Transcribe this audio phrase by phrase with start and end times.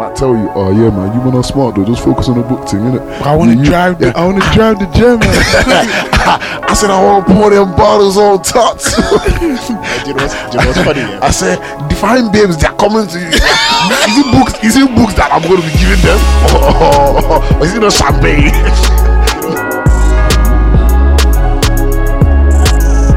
[0.00, 1.84] might tell you, oh yeah, man, you man are smart though.
[1.84, 3.04] Just focus on the book thing, innit?
[3.20, 3.98] I want to drive.
[3.98, 5.28] The, I want to drive the German.
[6.64, 8.96] I said I want to pour them bottles on tots.
[9.44, 11.04] you know what's, do you know what's funny?
[11.04, 11.20] Yeah?
[11.20, 11.60] I said,
[11.92, 13.28] define babes, they're coming to you.
[13.28, 14.56] is it books?
[14.64, 16.16] Is it books that I'm going to be giving them,
[16.48, 18.56] or, is it not champagne?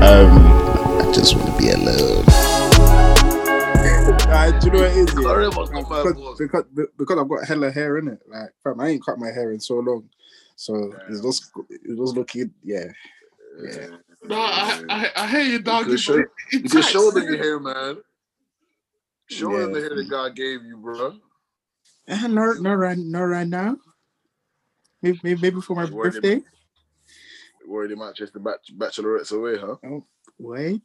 [0.04, 0.36] Um,
[1.00, 2.27] I just want to be alone.
[4.27, 5.13] Uh, do you know what it is?
[5.15, 5.21] Yeah?
[5.21, 6.03] Sorry, what's not my
[6.37, 8.19] because, because, because I've got hella hair in it.
[8.27, 10.09] Like, fam, I ain't cut my hair in so long,
[10.55, 12.53] so it's just it's just looking.
[12.63, 12.85] Yeah,
[13.63, 13.87] yeah.
[14.23, 15.87] No, I, I, I hear you, dog.
[15.87, 16.89] You should- You can tights.
[16.89, 17.97] show them your hair, man.
[19.29, 21.17] Show them the hair that God gave you, bro.
[22.07, 23.77] Uh, no, no, right, no, right now.
[25.01, 26.41] Maybe, maybe, maybe for my worried birthday.
[27.67, 29.75] Worried they might chase the bach- bachelorettes away, huh?
[30.37, 30.81] Wait,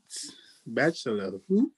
[0.66, 1.32] bachelor.
[1.48, 1.72] Who?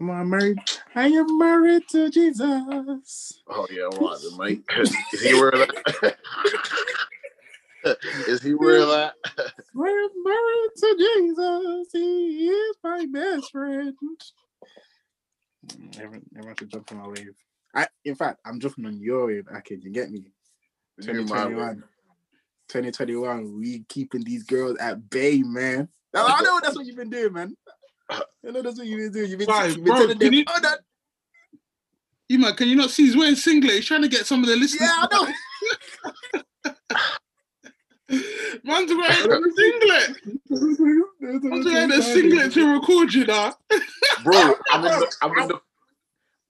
[0.00, 0.58] Am married?
[0.94, 3.40] I am married to Jesus.
[3.48, 4.64] Oh yeah, right then, mate.
[5.12, 6.16] Is he wearing that?
[8.26, 9.14] Is he wearing that?
[9.38, 11.88] Am married to Jesus.
[11.92, 13.94] He is my best friend.
[15.96, 17.34] Everyone, everyone should jump on my wave.
[17.74, 19.46] I, in fact, I'm jumping on your wave.
[19.58, 20.24] Okay, you get me?
[21.00, 21.82] 2021.
[22.68, 25.88] 2021, we keeping these girls at bay, man.
[26.14, 27.56] I know that's what you've been doing, man.
[28.10, 29.30] I know that's what you've been doing.
[29.30, 30.80] You've been, Right, you've been bro, telling them, you- oh, that,
[32.28, 33.74] You man, can you not see he's wearing singlet?
[33.74, 34.82] He's trying to get some of the listeners.
[34.88, 35.34] yeah, I
[36.72, 36.72] know.
[38.64, 40.16] Man's wearing a singlet.
[41.20, 43.54] Man's wearing a singlet to record you now.
[44.24, 44.54] bro.
[44.70, 45.60] I'm in the, I'm in the,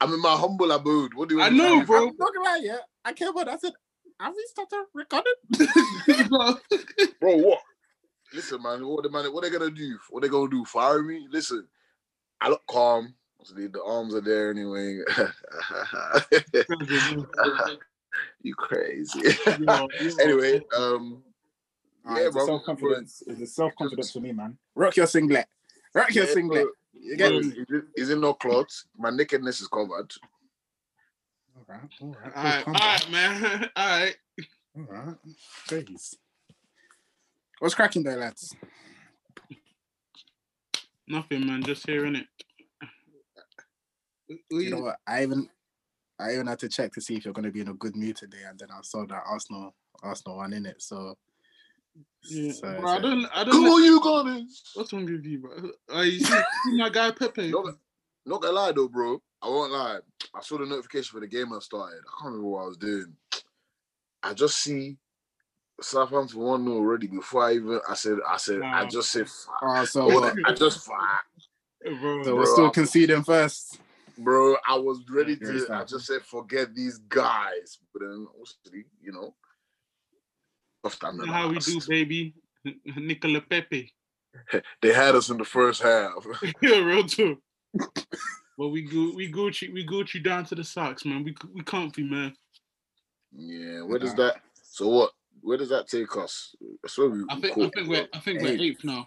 [0.01, 1.15] I'm in my humble abode.
[1.15, 1.41] What do you?
[1.41, 2.09] I want me know, bro.
[2.09, 2.79] I'm not gonna lie, yeah.
[3.05, 3.73] I came on, I said,
[4.21, 5.33] have we started recording?
[6.29, 6.57] Bro,
[7.21, 7.37] bro.
[7.39, 7.59] What?
[8.35, 8.87] Listen, man.
[8.87, 9.33] What the man?
[9.33, 9.99] What they gonna do?
[10.11, 10.65] What they gonna do?
[10.65, 11.27] Fire me?
[11.31, 11.67] Listen,
[12.41, 13.15] I look calm.
[13.45, 15.01] So the, the arms are there anyway.
[18.43, 19.23] you crazy.
[20.21, 21.23] anyway, um,
[22.05, 22.47] Ah, yeah, it's a bro.
[22.47, 23.23] self confidence.
[23.27, 24.59] It's a self confidence for me, man.
[24.75, 25.47] Rock your singlet.
[25.95, 26.65] Rock your Yeah, singlet.
[26.65, 26.73] bro.
[26.95, 27.65] You get Is me?
[27.69, 28.87] it, is it no clothes?
[28.97, 30.13] My nakedness is covered.
[31.57, 32.37] All right, all right.
[32.37, 33.71] all right, all right, man.
[33.77, 34.17] All right.
[34.77, 35.17] All right.
[35.69, 36.15] Jeez.
[37.63, 38.57] What's cracking there, lads?
[41.07, 41.63] Nothing, man.
[41.63, 42.27] Just hearing it.
[44.51, 44.97] You know what?
[45.07, 45.49] I even
[46.19, 48.17] I even had to check to see if you're gonna be in a good mood
[48.17, 50.83] today, and then I saw that Arsenal Arsenal one in it.
[50.83, 51.17] So,
[52.25, 53.53] Yeah, so- bro, I don't, I don't.
[53.53, 54.01] Come know- on, you
[54.41, 54.63] guys.
[54.75, 55.71] What's wrong with you, bro?
[55.91, 57.53] Oh, you see, see my guy Pepe.
[57.53, 57.73] No,
[58.27, 59.23] not gonna lie though, bro.
[59.41, 60.01] I won't lie.
[60.35, 62.01] I saw the notification for the game I started.
[62.01, 63.15] I can't remember what I was doing.
[64.25, 64.97] I just see
[65.83, 67.81] Southampton one 0 already before I even.
[67.89, 68.19] I said.
[68.29, 68.63] I said.
[68.63, 69.29] I just said.
[69.29, 69.55] fuck.
[69.63, 70.35] Oh, so, I what?
[70.47, 70.87] I just.
[70.87, 72.23] bro.
[72.23, 73.81] so we're bro, still conceding first.
[74.19, 75.75] Bro, I was ready Very to.
[75.75, 77.79] I just said, forget these guys.
[77.93, 79.35] But then, obviously, you know,
[80.83, 81.19] tough time.
[81.19, 82.35] You know how we do, baby.
[82.97, 83.93] Nicolas Pepe.
[84.81, 86.27] They had us in the first half.
[86.63, 87.39] yeah, real too.
[88.59, 91.25] But we go, we Gucci, we Gucci down to the socks, man.
[91.25, 92.35] We we comfy, man.
[93.33, 93.83] yeah.
[93.83, 94.37] Where does that?
[94.63, 95.11] So what?
[95.41, 96.55] Where does that take us?
[96.83, 97.25] That's where we.
[97.29, 98.61] I think, I think we're, I think we're Eight.
[98.61, 99.07] eighth now.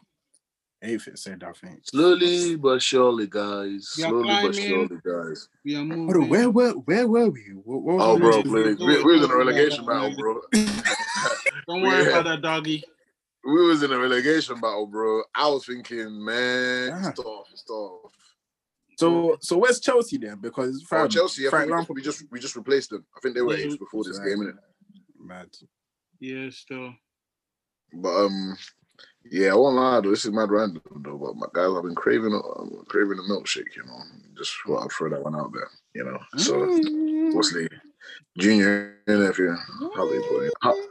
[0.81, 1.79] Eighth it said, I think.
[1.85, 3.93] Slowly but surely, guys.
[3.97, 5.47] We are Slowly but surely, guys.
[5.63, 7.41] We are Hold on, where were where were we?
[7.63, 8.77] What, what Oh, bro, please.
[8.77, 10.41] We, we was in a relegation battle, bro.
[11.67, 12.09] Don't worry Yeah.
[12.19, 12.83] about that, doggy.
[13.45, 15.21] We was in a relegation battle, bro.
[15.35, 17.09] I was thinking, man, Ah.
[17.09, 18.11] it's tough, it's tough.
[18.97, 20.39] So so where's Chelsea then?
[20.41, 23.05] Because Oh, Chelsea, I Frank think we just, Lampard we just we just replaced them.
[23.15, 23.65] I think they were Yeah.
[23.67, 24.29] eighth before this Right.
[24.29, 24.57] game, innit?
[25.19, 25.49] mad.
[26.19, 26.93] Yeah, still.
[27.93, 28.57] But um,
[29.29, 30.09] yeah, I won't lie though.
[30.11, 31.17] This is mad random though.
[31.17, 33.75] But my guys, I've been craving a um, craving a milkshake.
[33.75, 33.99] You know,
[34.37, 35.69] just thought I'd throw that one out there.
[35.93, 37.27] You know, so Mm.
[37.29, 37.69] obviously,
[38.37, 40.87] Junior, and if you hello, your boy, Ho-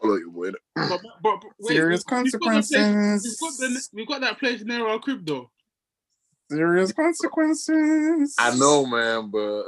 [0.00, 0.50] hello, your boy.
[0.74, 3.38] But, but, but wait, Serious we- we've got place- consequences.
[3.40, 5.50] We've got, the, we've got that place near our crib though.
[6.50, 8.34] Serious consequences.
[8.38, 9.64] I know, man, but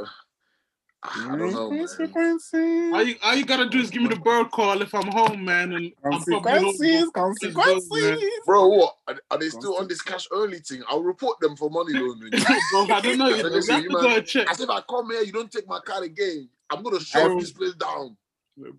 [1.03, 1.87] I don't know, man.
[1.87, 2.93] Consequences.
[2.93, 5.45] All you, all you gotta do is give me the bird call if I'm home,
[5.45, 6.65] man, and I'm probably home.
[6.65, 7.11] Consequences.
[7.15, 8.25] Consequences.
[8.45, 10.83] Bro, what are, are they still on this cash only thing?
[10.89, 12.33] I'll report them for money laundering.
[12.73, 13.29] Bro, I don't know.
[13.29, 15.33] You Let me have to you go and check, As if I come here, you
[15.33, 16.49] don't take my card again.
[16.71, 18.17] I'm gonna shut this place down.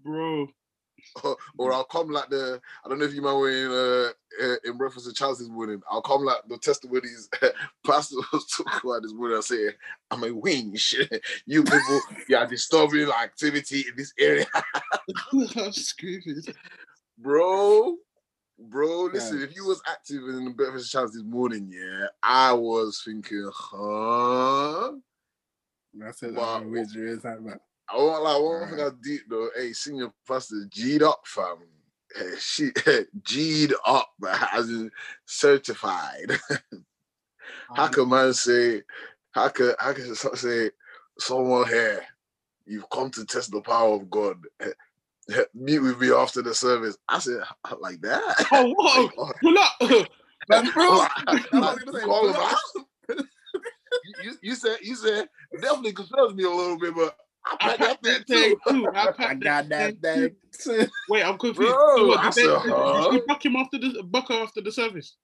[0.04, 0.48] bro.
[1.58, 4.14] or I'll come like the I don't know if you remember in
[4.44, 5.82] uh, in reference to Charles this morning.
[5.90, 7.30] I'll come like the testimonies
[7.86, 9.38] pastor was talking about this morning.
[9.38, 9.70] I say
[10.12, 10.96] I'm a winch.
[11.46, 14.46] you people, you are disturbing activity in this area,
[15.34, 16.44] I'm screaming.
[17.18, 17.98] bro.
[18.62, 19.42] Bro, listen.
[19.42, 24.92] If you was active in the breakfast Charles this morning, yeah, I was thinking, huh?
[25.94, 26.34] That's it.
[26.34, 26.64] Wow.
[26.64, 27.60] Which is that, man?
[27.92, 28.72] I won't lie, one Right.
[28.72, 29.50] thing I deep though.
[29.56, 31.58] Hey, senior pastor G'd up, fam.
[32.16, 32.72] Hey, she
[33.24, 34.10] G'd up,
[34.54, 34.92] as in
[35.26, 36.40] certified.
[37.76, 38.84] how Um, can man say,
[39.32, 40.72] how can how can say
[41.20, 42.06] someone here,
[42.66, 44.38] you've come to test the power of God.
[45.54, 46.98] Meet with me after the service.
[47.08, 47.42] I said,
[47.80, 48.48] like that.
[48.52, 49.10] Oh, whoa.
[49.18, 50.08] Oh, Pull up.
[50.48, 50.90] That's bro.
[50.98, 52.06] like, That's what I was gonna say.
[52.06, 52.54] call him Pull up.
[52.54, 53.26] out.
[54.20, 55.28] you, you said you said
[55.62, 57.16] definitely concerns me a little bit, but
[57.60, 58.88] I packed that thing too.
[58.94, 60.36] I I got that thing.
[61.10, 61.72] Wait, I'm confused.
[61.72, 63.10] Bro, So what, I said, huh?
[63.14, 65.16] you buck him after the buck after the service?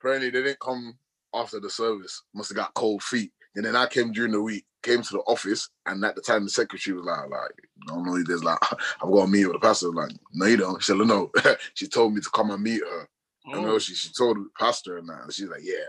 [0.00, 0.98] Apparently, they didn't come
[1.34, 2.22] after the service.
[2.34, 3.32] Must have got cold feet.
[3.54, 6.44] And then I came during the week, came to the office, and at the time
[6.44, 7.50] the secretary was like, like,
[7.88, 8.58] I don't know, there's like,
[9.02, 9.88] I've got to meet with the pastor.
[9.88, 10.82] I'm like, no, you don't.
[10.82, 11.30] She said, no.
[11.74, 13.08] she told me to come and meet her.
[13.52, 15.32] I know Oh, she she told the pastor and that.
[15.32, 15.86] She's like, yeah,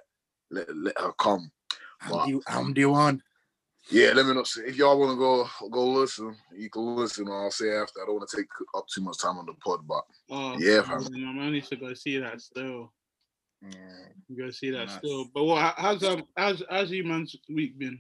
[0.52, 1.52] let, let her come.
[2.02, 3.22] I'm the, I'm the one.
[3.90, 4.44] Yeah, let me know.
[4.66, 7.28] If y'all want to go go listen, you can listen.
[7.28, 8.02] Or I'll say after.
[8.02, 10.82] I don't want to take up too much time on the pod, but oh, Yeah,
[10.88, 12.92] man needs to go see that still.
[13.64, 14.98] Mm, Go see that Nice.
[14.98, 15.26] still.
[15.34, 15.74] But what?
[15.78, 16.24] How's um?
[16.36, 18.00] How's how's you man's week been?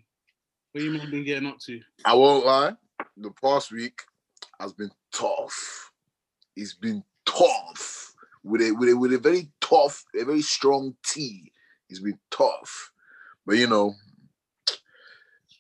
[0.74, 1.80] What you man been getting up to?
[2.06, 2.74] I won't lie.
[3.16, 4.02] The past week
[4.60, 5.92] has been tough.
[6.56, 8.14] It's been tough
[8.44, 11.52] with a with a with a very tough, a very strong T.
[11.90, 12.92] It's been tough,
[13.46, 13.96] but you know,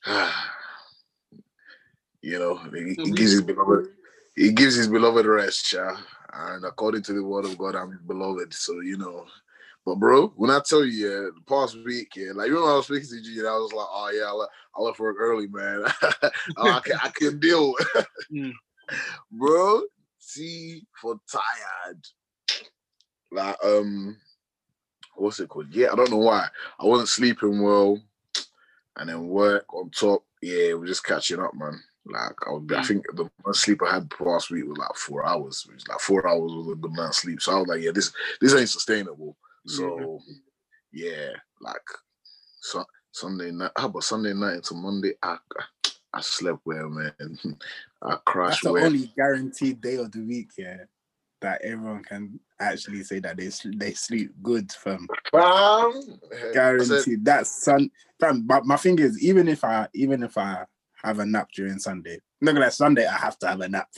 [2.21, 3.89] you know, he, he gives his beloved,
[4.36, 5.95] he gives his beloved rest, yeah.
[6.33, 8.54] And according to the word of God, I'm beloved.
[8.54, 9.25] So you know.
[9.86, 12.75] But bro, when I tell you, yeah, the past week, yeah, like you know, I
[12.75, 15.15] was speaking to you, and I was like, oh yeah, I left, I left work
[15.19, 15.86] early, man.
[16.57, 17.74] Oh, I can I can deal.
[18.31, 18.51] Mm.
[19.31, 19.81] bro.
[20.19, 22.01] See for tired.
[23.31, 24.18] Like um,
[25.15, 25.68] what's it called?
[25.71, 26.48] Yeah, I don't know why.
[26.80, 28.01] I wasn't sleeping well,
[28.97, 30.23] and then work on top.
[30.41, 31.81] Yeah, we're just catching up, man.
[32.05, 32.88] Like I, would, I Mm.
[32.88, 35.65] think the most sleep I had last week was like four hours.
[35.67, 37.41] Which like four hours was a good night's sleep.
[37.41, 39.38] So I was like, yeah, this this ain't sustainable.
[39.65, 40.21] So
[40.91, 41.81] yeah, like
[42.61, 43.71] so, Sunday night.
[43.77, 45.13] How about Sunday night into Monday?
[45.21, 45.38] I
[46.13, 47.13] I slept well, man.
[48.01, 48.50] I crashed.
[48.50, 48.85] That's the well.
[48.85, 50.77] only guaranteed day of the week, yeah,
[51.41, 55.07] that everyone can actually say that they they sleep good, from.
[55.31, 55.41] Bam.
[55.43, 56.01] I
[56.31, 57.25] said, Guaranteed.
[57.25, 57.91] That's sun.
[58.19, 60.65] But my thing is, even if I even if I
[61.03, 63.89] have a nap during Sunday, not gonna Sunday, I have to have a nap.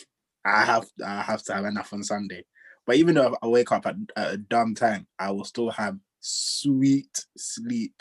[0.45, 2.45] I have I have to have a nap on Sunday.
[2.85, 5.97] But even though I wake up at, at a dumb time, I will still have
[6.21, 7.93] sweet sleep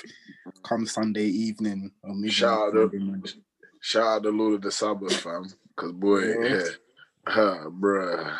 [0.62, 3.30] come Sunday evening or maybe Shout out Monday.
[3.80, 5.46] Shout out to Lord of the Sabbath, fam.
[5.76, 6.48] Cause boy, Yeah.
[6.56, 6.68] yeah,
[7.26, 8.36] huh, bruh,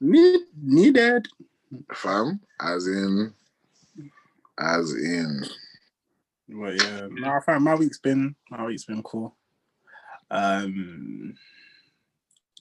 [0.00, 1.28] Need, needed.
[1.94, 3.32] fam, as in,
[4.58, 5.44] as in,
[6.52, 9.36] But yeah, no, I found my week's been my week's been cool.
[10.30, 11.34] Um,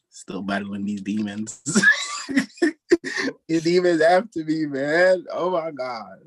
[0.10, 1.62] still battling these demons.
[3.48, 5.26] these demons after me, man.
[5.32, 6.20] Oh my god.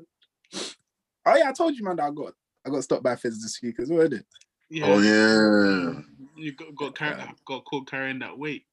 [1.25, 1.99] Oh yeah, I told you, man.
[1.99, 2.33] I got
[2.65, 4.09] I got stopped by Fizz this week as well.
[4.09, 4.25] Did
[4.69, 4.85] Yeah.
[4.87, 6.01] oh yeah,
[6.35, 8.65] You got got, car- got caught carrying that weight.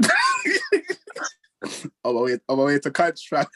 [2.04, 3.46] on my way on my way to catch, fam.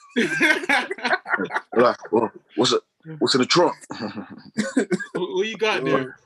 [1.76, 2.82] like, oh, what's it?
[3.18, 3.76] What's in the trunk?
[3.90, 6.16] what, what you got there?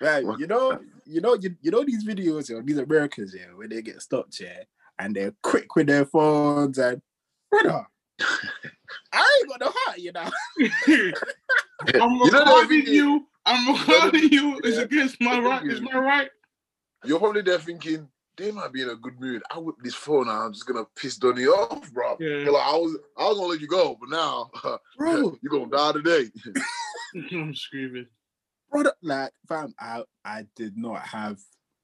[0.00, 3.68] Right, you know, you know, you, you know these videos, yeah, these Americans, yeah, when
[3.68, 4.62] they get stopped, yeah,
[4.98, 7.02] and they're quick with their phones and
[7.50, 7.84] brother,
[9.12, 10.30] I ain't got no heart, you know.
[12.00, 13.26] I'm you know that recording video- you.
[13.44, 14.60] I'm recording you.
[14.62, 14.82] It's Yeah.
[14.84, 15.66] against my right.
[15.66, 16.30] Is my right?
[17.04, 18.08] You're probably there thinking
[18.38, 19.42] they might be in a good mood.
[19.50, 20.46] I whip this phone out.
[20.46, 22.16] I'm just gonna piss Donny off, bro.
[22.20, 22.50] Yeah.
[22.50, 24.50] Like, I was, I was gonna let you go, but now
[24.96, 26.30] Bro, you're gonna die today.
[27.32, 28.06] I'm screaming.
[28.70, 31.38] brother, like, fam, I, I did not have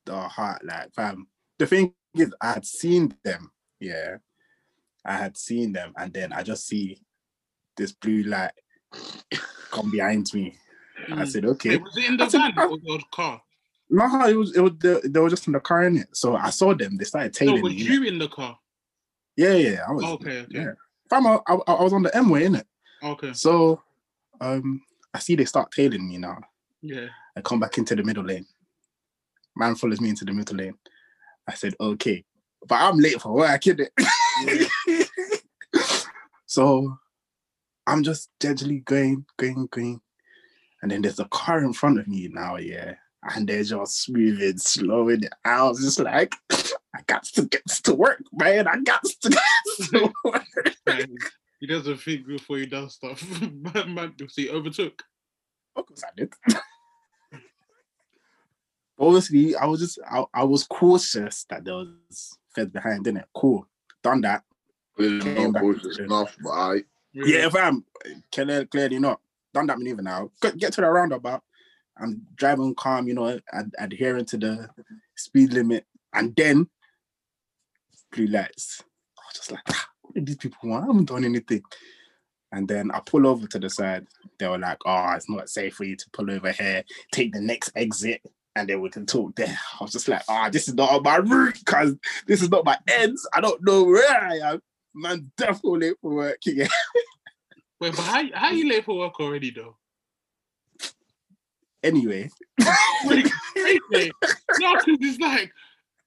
[0.06, 1.26] the heart, like, fam.
[1.58, 4.16] The thing is, I had seen them, yeah,
[5.04, 6.98] I had seen them, and then I just see
[7.76, 8.52] this blue light
[9.70, 10.56] come behind me.
[11.10, 11.28] I Mm.
[11.28, 11.70] said, okay.
[11.70, 13.42] Wait, was it in the I van or the car?
[13.90, 16.08] No, it was it was the, they were just in the car in it.
[16.12, 16.96] So I saw them.
[16.96, 17.82] They started tailing was me.
[17.82, 18.58] you in the car?
[19.36, 20.04] Yeah, yeah, I was.
[20.04, 20.72] Okay, okay, Yeah,
[21.10, 22.66] I, I, I was on the M way in it.
[23.02, 23.32] okay.
[23.32, 23.82] So,
[24.40, 24.80] um,
[25.12, 26.38] I see they start tailing me now.
[26.82, 27.08] Yeah.
[27.36, 28.46] I come back into the middle lane.
[29.56, 30.74] Man follows me into the middle lane.
[31.46, 32.24] I said, okay,
[32.66, 33.90] but I'm late for work, innit?
[36.46, 36.98] so
[37.86, 40.00] I'm just gingerly going, going, going.
[40.82, 42.94] And then there's a car in front of me now, yeah.
[43.32, 45.32] And they're just moving, slowing it.
[45.44, 48.68] I was just like, I got to get to work, man.
[48.68, 50.44] I got to get to work.
[50.86, 51.16] Man,
[51.60, 53.26] he doesn't think before he does stuff.
[53.40, 55.02] man, man, see, overtook.
[55.76, 56.32] Of course I did.
[58.98, 63.28] obviously I was just I, I was cautious that there was feds behind, didn't it?
[63.34, 63.66] Cool.
[64.02, 64.42] Done that.
[64.96, 67.84] Clearly Came not cautious enough, but I Yeah, fam.
[68.32, 69.20] Clearly, clearly not.
[69.52, 70.30] Done that maneuver now.
[70.40, 71.42] Get, get to the roundabout.
[71.98, 74.68] I'm driving calm, you know, ad- adhering to the
[75.16, 75.86] speed limit.
[76.12, 76.68] And then
[78.12, 78.82] blue lights.
[79.18, 80.84] I was just like, "Ah, what did these people want?
[80.84, 81.62] I haven't done anything.
[82.52, 84.06] And then I pull over to the side.
[84.38, 86.84] They were like, oh, it's not safe for you to pull over here.
[87.10, 88.22] Take the next exit.
[88.54, 89.58] And then we can talk there.
[89.80, 91.96] I was just like, ah, this is not my route because
[92.28, 93.28] this is not my ends.
[93.34, 94.62] I don't know where I am.
[94.94, 96.38] Man, definitely late for work.
[96.46, 96.68] Yeah.
[97.80, 99.76] Wait, but how how you late for work already though?
[101.84, 102.30] Anyway,
[103.04, 103.26] Wait,
[103.56, 104.12] wait, wait.
[104.58, 105.52] No, because it's like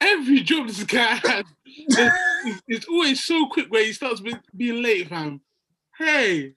[0.01, 4.81] every job this guy has, it's, it's always so quick where he starts be, being
[4.81, 5.39] late, fam.
[5.97, 6.53] Hey,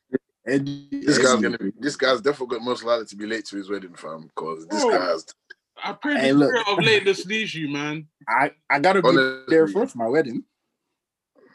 [0.47, 3.57] and this guy's gonna be this guy's definitely got most likely to be late to
[3.57, 4.23] his wedding, fam.
[4.23, 4.91] Because this Oh.
[4.91, 5.27] guy's
[5.83, 6.49] I pray Hey, the look.
[6.50, 8.07] spirit of lateness leaves you, man.
[8.29, 9.17] I, I gotta be
[9.49, 10.45] there first for my wedding.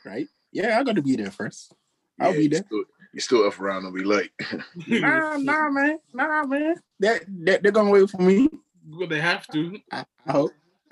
[0.05, 0.27] Right?
[0.51, 1.73] Yeah, I gotta be there first.
[2.19, 2.63] I'll yeah, be you there.
[2.65, 4.31] Still, you still up around and be late.
[4.87, 5.99] Nah, nah, man.
[6.13, 6.75] Nah, man.
[6.99, 8.49] They're, they're, they're gonna wait for me.
[8.89, 9.77] Well, they have to.
[9.91, 10.51] I, I hope.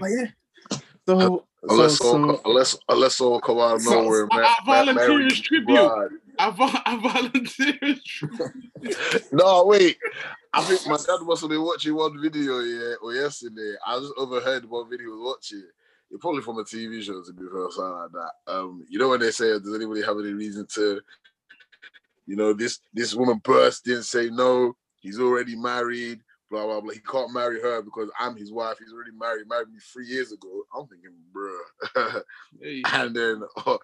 [0.00, 0.78] But yeah.
[1.06, 4.28] So, Unless so, all so co- unless unless all come out of So- nowhere.
[4.30, 5.66] I- ma- I ma- volunteer as tribute.
[5.74, 6.08] bride.
[6.38, 7.96] I, vo- I volunteer.
[9.32, 9.98] No, wait.
[10.54, 13.74] I think my dad must have been watching one video, yeah, or yesterday.
[13.86, 15.64] I just overheard one video he was watching.
[16.10, 18.52] It's probably from a TV show to be fair, or something like that.
[18.52, 21.00] Um, you know when they say, does anybody have any reason to,
[22.30, 26.92] you know, this this woman burst in, say no, he's already married, blah blah blah.
[26.92, 28.76] He can't marry her because I'm his wife.
[28.78, 30.62] He's already married, married me three years ago.
[30.72, 32.22] I'm thinking, bruh.
[32.62, 33.80] Hey, And then oh,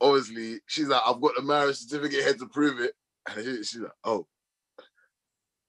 [0.00, 2.94] obviously she's like, I've got the marriage certificate here to prove it.
[3.28, 4.26] And she- she's like, oh,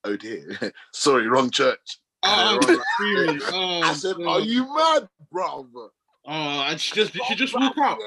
[0.04, 0.48] oh dear,
[0.94, 2.00] sorry, wrong church.
[2.24, 3.40] oh, And then.
[3.52, 4.26] Oh, I said, God.
[4.28, 5.68] are you mad, bro?
[5.76, 5.92] Oh,
[6.26, 8.00] and she just she just walk out.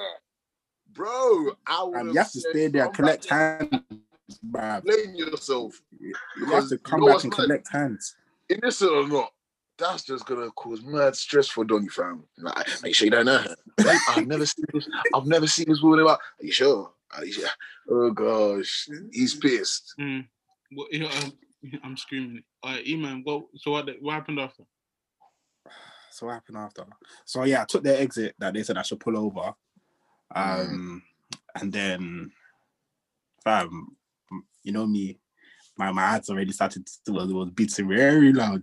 [0.93, 3.85] Bro, I would you have to stay there, and collect hands,
[4.47, 4.85] bruv.
[4.85, 5.81] Blame yourself.
[6.01, 7.37] You have Because to you come know back and mad?
[7.37, 8.17] collect hands.
[8.49, 9.33] Innocent or not,
[9.79, 12.25] that's just gonna cause mad stress for Donny fam.
[12.39, 13.57] Like, make sure you don't know her.
[13.79, 14.89] Like, I've never seen this.
[15.15, 16.01] I've never seen this woman.
[16.01, 16.19] About.
[16.41, 16.93] Are you sure?
[17.17, 17.49] Are you sure?
[17.91, 19.95] Oh gosh, he's pissed.
[20.01, 20.27] Mm.
[20.73, 21.33] What, you know, um,
[21.83, 22.43] I'm screaming.
[22.63, 24.65] All right, E-man, what, so what, what happened after?
[26.11, 26.85] So what happened after?
[27.27, 29.55] So yeah, I took their exit that they said I should pull over.
[30.35, 31.03] Um
[31.55, 32.33] and then
[33.45, 33.97] fam,
[34.69, 35.19] you know me,
[35.79, 38.63] my my heart's already started to was, was beating very loud.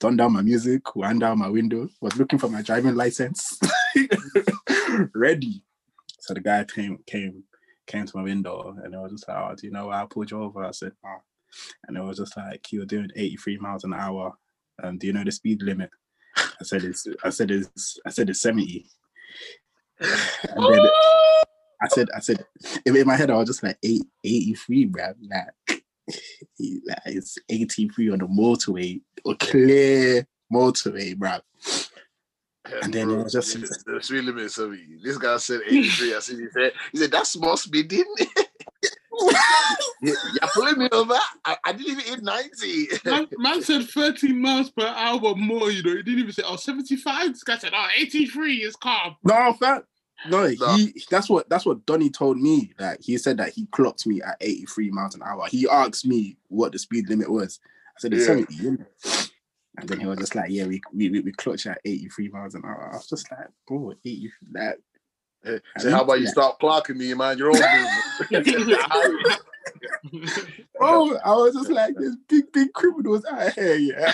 [0.00, 3.58] Turned down my music, wound down my window, was looking for my driving license.
[5.14, 5.62] Ready.
[6.20, 7.42] So the guy came came
[7.86, 10.30] came to my window and I was just like, oh, do you know I pulled
[10.30, 10.64] you over?
[10.64, 11.18] I said, oh.
[11.86, 14.32] And it was just like you were doing 83 miles an hour.
[14.82, 15.90] Um, do you know the speed limit?
[16.36, 18.86] I said it's I said it's I said it's 70.
[20.00, 20.88] And then
[21.84, 22.44] I said I said
[22.86, 25.14] in in my head I was just like eight, 83, bruv.
[25.30, 25.82] Like,
[26.86, 31.42] like it's 83 on the motorway or clear motorway, bruv.
[32.82, 35.00] And then it was just- the, the speed limit is 70.
[35.02, 36.14] This guy said 83.
[36.14, 38.48] I said he said he said that's small speed, didn't it?
[40.02, 41.14] yeah, you're pulling me over.
[41.44, 42.86] I, I didn't even hit 90.
[43.04, 45.96] Man, man said 30 miles per hour more, you know.
[45.96, 47.32] He didn't even say, oh, 75.
[47.32, 49.16] This guy said, oh, 83 is calm.
[49.22, 49.84] No, fat.
[50.28, 50.74] No, No.
[50.76, 52.72] he that's what that's what Donny told me.
[52.78, 55.46] Like he said that he clocked me at 83 miles an hour.
[55.48, 57.60] He asked me what the speed limit was.
[57.96, 58.44] I said it's Yeah.
[58.44, 58.54] 70.
[58.54, 58.86] you know.
[59.76, 62.54] And then he was just like, Yeah, we we we, we clocked at 83 miles
[62.54, 62.90] an hour.
[62.92, 64.78] I was just like, bro, 80 that
[65.78, 67.36] so how about you stop clocking me, man?
[67.36, 68.80] Your own business.
[70.80, 74.12] Oh, I was just like, there's big, big criminals out here, yeah.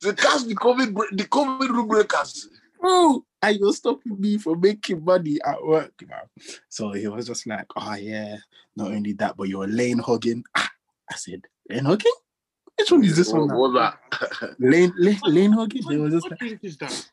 [0.00, 2.48] So that's the COVID, the COVID rule breakers.
[2.80, 6.54] Bro, and you're stopping me from making money at work, man.
[6.68, 8.36] So he was just like, Oh yeah,
[8.76, 10.44] not only that, but you're lane hogging.
[10.56, 10.70] Ah,
[11.10, 12.12] I said, Lane hogging?
[12.78, 13.48] Which one is this what, one?
[13.58, 14.56] what was that?
[14.60, 15.82] Lane, lane, lane hogging.
[15.82, 17.10] He was just What like, is that?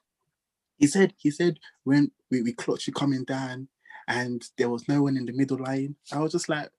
[0.77, 3.67] he said, he said when we, we clocked you coming down
[4.07, 5.95] and there was no one in the middle lane.
[6.11, 6.69] I was just like,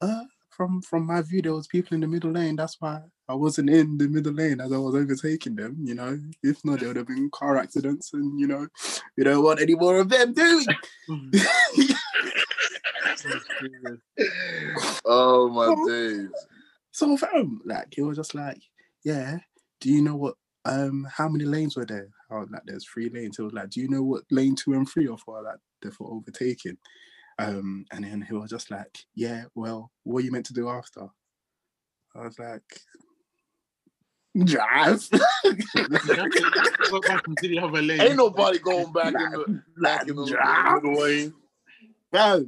[0.00, 2.56] uh, from from my view, there was people in the middle lane.
[2.56, 5.76] That's why I wasn't in the middle lane as I was overtaking them.
[5.84, 8.66] You know, if not, there would have been car accidents, and you know,
[9.16, 10.64] we don't want any more of them, do
[11.08, 11.44] we?
[15.04, 16.28] oh my days.
[16.90, 18.60] so fam, like he was just like,
[19.04, 19.38] yeah.
[19.80, 20.34] Do you know what?
[20.64, 22.08] Um, how many lanes were there?
[22.32, 23.36] Oh, like there's three lanes.
[23.36, 25.40] He was like, do you know what lane two and three are for?
[25.40, 26.78] Like they're for overtaking.
[27.38, 29.44] Um, and then he was just like, yeah.
[29.54, 31.06] Well, what are you meant to do after?
[32.16, 32.62] I was like,
[34.44, 35.08] drive.
[36.90, 38.00] Go back into the other lane.
[38.00, 40.82] Ain't nobody going back in the back in the drive.
[40.82, 41.34] middle lane.
[42.10, 42.46] Bro,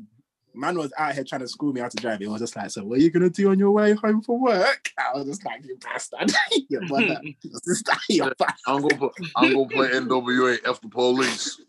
[0.55, 2.21] man was out here trying to school me how to drive.
[2.21, 4.41] It was just like, so what are you gonna do on your way home from
[4.41, 4.91] work?
[4.99, 6.33] I was just like, you bastard,
[6.69, 10.89] your brother, your sister, your bastard, I'm gonna put, I'm gonna play NWA F the
[10.89, 11.61] police.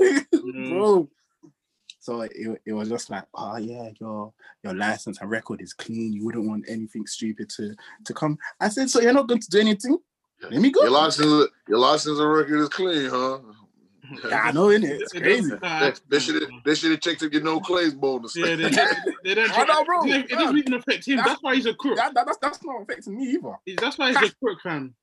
[0.00, 0.70] Mm.
[0.70, 1.08] bro.
[2.08, 4.32] So it, it was just like, oh yeah, your
[4.64, 6.14] your license and record is clean.
[6.14, 7.74] You wouldn't want anything stupid to
[8.06, 8.38] to come.
[8.58, 9.98] I said, so you're not going to do anything?
[10.40, 10.84] Let me go.
[10.84, 13.40] Your license, your license and record is clean, huh?
[14.30, 15.00] Yeah, I know, innit?
[15.02, 15.50] It's It crazy.
[15.50, 18.34] doesn't- They, they should have they should have checked if you know Clay's bonus.
[18.34, 18.86] Yeah, they, they,
[19.22, 19.50] they don't.
[19.58, 20.04] I know, bro.
[20.06, 21.18] It doesn't even affect him.
[21.18, 21.96] That's why he's a crook.
[21.96, 23.52] That, that, that's, that's not affecting me either.
[23.78, 24.94] That's why he's a crook, fam.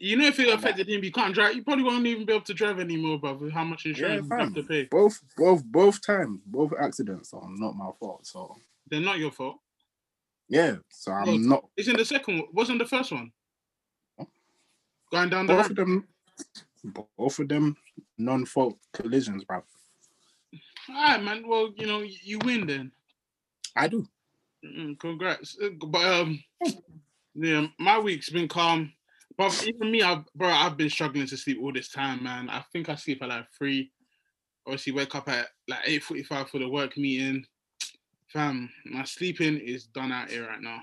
[0.00, 1.56] You know, if it affected him, he can't drive.
[1.56, 3.34] You probably won't even be able to drive anymore, bro.
[3.34, 4.38] With how much insurance you fam.
[4.40, 4.84] have to pay.
[4.84, 8.26] Both, both, both times, both accidents are not my fault.
[8.26, 8.56] So
[8.88, 9.58] They're not your fault.
[10.48, 11.64] yeah, so I'm Well, not.
[11.76, 12.48] It's in the second one.
[12.52, 13.32] Wasn't the first one?
[15.10, 15.70] Going down the Both road.
[15.70, 16.08] of them,
[17.16, 17.76] both of them,
[18.18, 19.62] non-fault collisions, bro.
[20.90, 21.46] All right, man.
[21.48, 22.92] Well, you know, you- you win then.
[23.74, 24.06] I do.
[24.98, 25.56] Congrats.
[25.62, 26.42] Uh, But um,
[27.34, 28.92] yeah, my week's been calm.
[29.38, 32.50] But even me, I've, bro, I've been struggling to sleep all this time, man.
[32.50, 33.92] I think I sleep at like three.
[34.66, 37.44] Obviously, wake up at like eight forty-five for the work meeting.
[38.32, 40.80] Fam, my sleeping is done out here right now.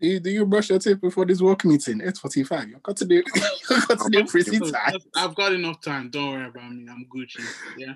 [0.00, 2.02] Do you, do you brush your teeth before this work meeting?
[2.04, 2.68] Eight forty-five.
[2.68, 3.22] You've got to do,
[3.70, 5.02] you've got to do pretty tight.
[5.16, 6.10] I've got enough time.
[6.10, 6.86] Don't worry about me.
[6.90, 7.42] I'm Gucci.
[7.78, 7.94] Yeah,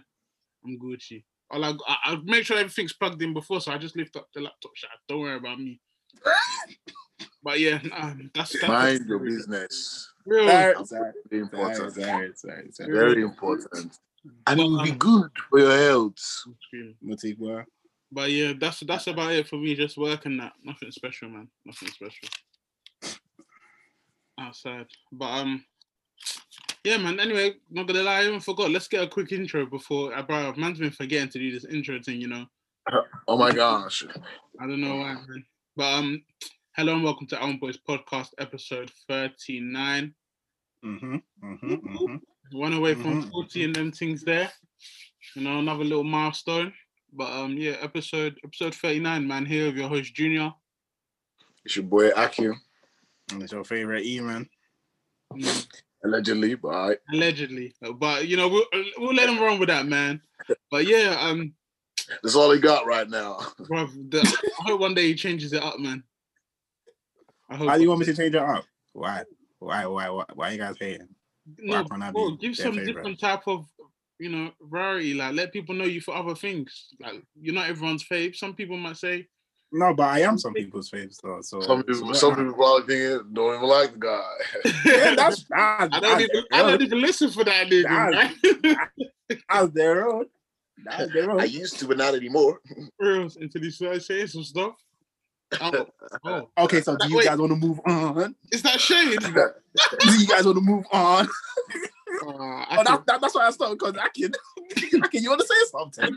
[0.65, 1.23] I'm Gucci.
[1.51, 4.27] All I, I, I'll make sure everything's plugged in before, so I just lift up
[4.35, 4.91] the laptop shot.
[5.07, 5.81] Don't worry about me.
[7.43, 10.13] But yeah, um, that's, that's Mind your business.
[10.27, 10.49] Real.
[10.49, 11.95] Sorry, sorry, Very sorry, important.
[11.95, 12.93] sorry, sorry, sorry.
[12.93, 13.99] Very important.
[14.47, 16.45] And it will be good for your health.
[17.05, 17.65] Motigua.
[18.11, 19.75] But yeah, that's that's about it for me.
[19.75, 20.53] Just working that.
[20.65, 21.49] Nothing special, man.
[21.65, 22.29] Nothing special.
[24.39, 24.87] Outside.
[25.13, 25.65] But um
[26.85, 27.19] yeah, man.
[27.21, 28.71] Anyway, not gonna lie, I even forgot.
[28.71, 30.53] Let's get a quick intro before uh, bro.
[30.57, 32.47] Man's been forgetting to do this intro thing, you know.
[33.27, 34.05] Oh my gosh.
[34.61, 35.45] I don't know why, man.
[35.77, 36.23] But um,
[36.77, 40.15] hello and welcome to Own Boys Podcast, episode 39.
[40.85, 42.17] Mm-hmm, mm-hmm, mm-hmm.
[42.59, 44.51] One away from Mhm, 40 and them things there.
[45.35, 46.73] You know, another little milestone.
[47.13, 49.45] But um, yeah, episode episode 39, man.
[49.47, 50.53] Here with your host Junior.
[51.65, 52.55] It's your boy Akin,
[53.33, 54.49] And it's your favorite E, man.
[55.35, 55.67] Mm,
[56.05, 56.99] allegedly, but all right.
[57.13, 57.75] allegedly.
[57.97, 58.67] But you know, we'll
[58.99, 60.21] we'll let him run with that, man.
[60.71, 61.53] But yeah, um,
[62.23, 63.39] That's all he got right now.
[63.61, 64.21] bruv, the,
[64.61, 66.03] I hope one day he changes it up, man.
[67.51, 67.69] I hope.
[67.69, 68.65] How do you want me to change it up?
[68.93, 69.23] Why?
[69.59, 69.87] Why?
[69.87, 70.09] Why?
[70.09, 71.09] Why, why you guys hating?
[71.59, 72.87] no, bro, give some favourite?
[72.87, 73.67] different type of,
[74.19, 75.15] you know, variety.
[75.15, 76.89] Like let people know you for other things.
[77.01, 78.37] Like you're not everyone's fave.
[78.37, 79.27] Some people might say,
[79.73, 81.41] No, but I am some people's faves though.
[81.43, 84.33] So Some people, what some people probably think don't even like the guy.
[84.85, 88.35] yeah, that's that's, I don't even I don't even listen for that nigga, man.
[88.49, 89.47] that's their own.
[89.49, 90.27] That's their own.
[90.91, 92.61] I used to, but not anymore.
[92.99, 94.75] Real, Until he started saying some stuff.
[95.61, 95.87] Oh,
[96.25, 96.49] oh.
[96.59, 97.27] Okay, so do you Wait.
[97.27, 98.35] guys want to move on?
[98.51, 99.11] It's not Shane?
[99.11, 99.17] Do
[100.19, 101.27] you guys want to move on?
[101.27, 101.29] Uh,
[102.29, 104.33] Oh, that, that, that's why I stopped because I can.
[105.03, 105.23] I can.
[105.23, 106.17] You want to say something?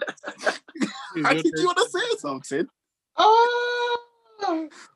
[1.14, 1.52] think I you're can.
[1.58, 2.68] You want to say something?
[3.18, 3.98] Ah,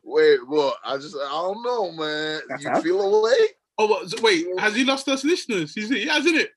[0.03, 0.77] wait, what?
[0.85, 2.41] I just, I don't know, man.
[2.47, 3.35] That's You how- feel away?
[3.77, 5.73] Oh, what, wait, has he lost us listeners?
[5.73, 6.51] He's, he hasn't it?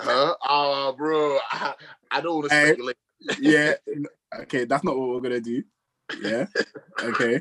[0.00, 0.34] Huh?
[0.42, 1.74] Ah, bro, I,
[2.12, 2.66] I don't want to Hey.
[2.68, 2.96] speculate.
[3.40, 3.74] Yeah.
[4.34, 5.62] Okay, that's not what we're gonna do.
[6.22, 6.46] Yeah.
[7.02, 7.38] Okay.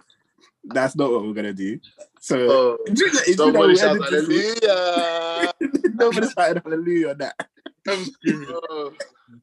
[0.66, 1.80] That's not what we're gonna do.
[2.20, 2.36] So
[2.74, 5.54] Uh, if you know, somebody we shout edit this- hallelujah.
[5.96, 7.36] Nobody shouted hallelujah on that.
[7.88, 8.50] I'm screaming.
[8.50, 8.92] oh,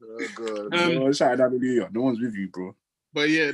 [0.03, 0.73] oh, God.
[0.75, 1.89] Um, no one shouted hallelujah.
[1.91, 2.75] No one's with you, bro.
[3.13, 3.51] But yeah,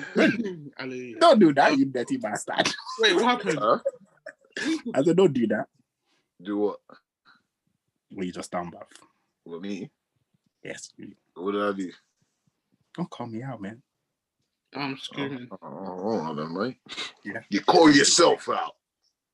[0.77, 1.19] hallelujah.
[1.21, 2.67] Don't do that, you dirty bastard.
[2.99, 3.59] Wait, what happened?
[3.59, 3.79] Huh?
[4.93, 5.67] I said, don't do that.
[6.43, 6.79] Do what?
[8.11, 8.83] Well, you just done, bruv.
[9.45, 9.89] With me?
[10.65, 10.89] Yes.
[11.36, 11.91] What did I do?
[12.95, 13.84] Don't call me out, man.
[14.73, 15.47] I'm screaming.
[15.51, 16.75] Oh, oh, oh, right?
[17.23, 17.41] Yeah.
[17.49, 18.75] You call yourself out.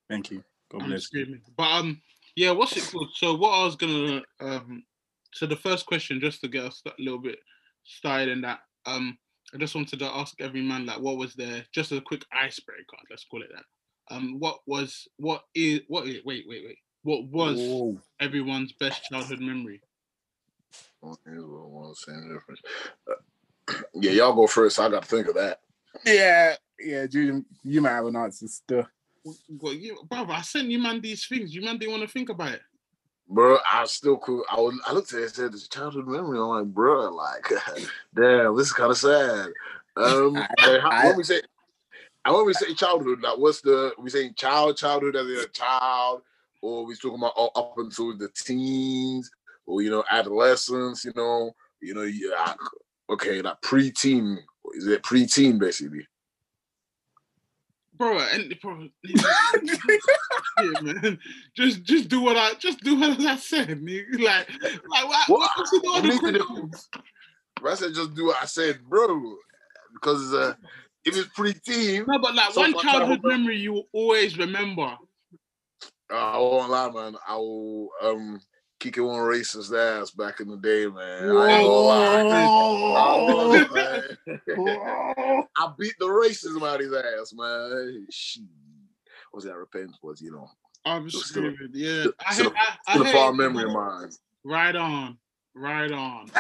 [0.10, 0.44] Thank you.
[0.70, 1.24] God I'm bless you.
[1.24, 1.42] screaming.
[1.56, 2.02] But um,
[2.36, 3.10] yeah, what's it called?
[3.16, 4.84] So what I was gonna um,
[5.34, 7.40] so the first question, just to get us a little bit
[7.84, 9.18] started in that, um,
[9.54, 12.98] I just wanted to ask every man like, what was their just a quick icebreaker,
[13.10, 14.14] let's call it that.
[14.14, 17.98] Um, what was what is what is wait wait wait what was Whoa.
[18.20, 19.82] everyone's best childhood memory?
[21.04, 22.62] Oh, here's what I want to say difference.
[23.10, 24.80] Uh, yeah, y'all go first.
[24.80, 25.60] I got to think of that.
[26.06, 28.88] Yeah, yeah, Julian, you might have an answer still.
[29.24, 31.54] Well, you, brother, I sent you man these things.
[31.54, 32.62] You man didn't want to think about it.
[33.28, 34.44] Bro, I still cool.
[34.52, 36.38] I, was, I looked at it and said, it's a childhood memory.
[36.40, 37.48] I'm like, bro, like,
[38.16, 39.50] damn, this is kind of sad.
[39.96, 41.42] Um, I- hey, how, I- let me say,
[42.26, 46.22] And when we say childhood, like what's the we saying child childhood as a child,
[46.62, 49.32] or we talking about all up until the teens,
[49.66, 52.54] or you know adolescence, you know, you know, yeah,
[53.10, 54.38] okay, like preteen.
[54.74, 56.08] Is it preteen basically?
[57.98, 61.20] bro, and bro, yeah, man,
[61.56, 64.06] just just do what I just do what I said, nigga.
[64.20, 64.50] Like,
[64.90, 65.30] like what?
[65.30, 65.52] What?
[65.58, 66.90] What's the You other need to do- questions?
[67.64, 69.36] I said just do what I said, bro.
[69.94, 70.54] Because uh,
[71.06, 74.98] if it's preteen, No, but like So one childhood- memory you will always remember.
[76.12, 77.16] uh, I won't lie, man.
[77.28, 78.40] I will um
[78.82, 81.30] kick it on racist ass back in the day, man.
[81.38, 82.22] I ain't gonna lie.
[84.58, 85.44] I.
[85.58, 88.08] I beat the racism out of his ass, man.
[88.10, 88.44] She
[89.34, 90.50] was that repentance was, you know,
[90.86, 91.72] oh, I'm Still- stupid.
[91.74, 94.10] Yeah, still- I, still- I, I still a hate far memory of mine.
[94.44, 95.18] Right on,
[95.54, 96.32] right on.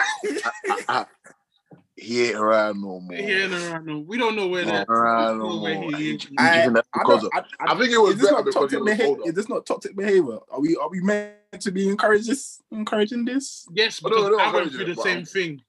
[0.89, 1.05] I,
[2.01, 3.15] he ain't around no more.
[3.15, 4.79] He ain't around no- We don't know where that.
[4.81, 5.91] ain't around no know where more.
[5.97, 6.27] he He- is.
[6.37, 6.83] I- I, because
[7.21, 8.85] don't, of, I, I think it was is this better not because he toxic was
[8.91, 9.07] behavior?
[9.07, 9.21] older.
[9.29, 10.39] Is this not toxic behavior?
[10.51, 13.65] Are we are we meant to be encouraged this, encouraging this?
[13.73, 15.61] Yes, Oh, no, because no, I I'm went encouraging through the but same I'm- thing.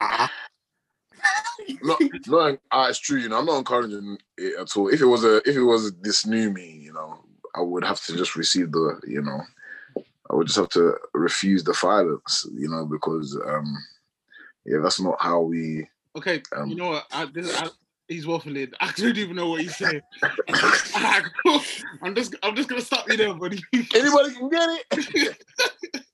[1.82, 3.18] no, no, uh, it's true.
[3.20, 4.88] You know, I'm not encouraging it at all.
[4.88, 8.00] If it was a, if it was this new me, you know, I would have
[8.06, 9.40] to just receive the, you know,
[10.30, 13.76] I would just have to refuse the violence, you know, because, um,
[14.64, 15.88] yeah, that's not how we.
[16.16, 17.06] Okay, Um, you know what?
[17.10, 17.68] I, this, I,
[18.08, 18.72] he's waffling.
[18.80, 20.02] I don't even know what he's saying.
[22.02, 23.60] I'm just, I'm just gonna stop you there, buddy.
[23.72, 26.04] Anybody can get it.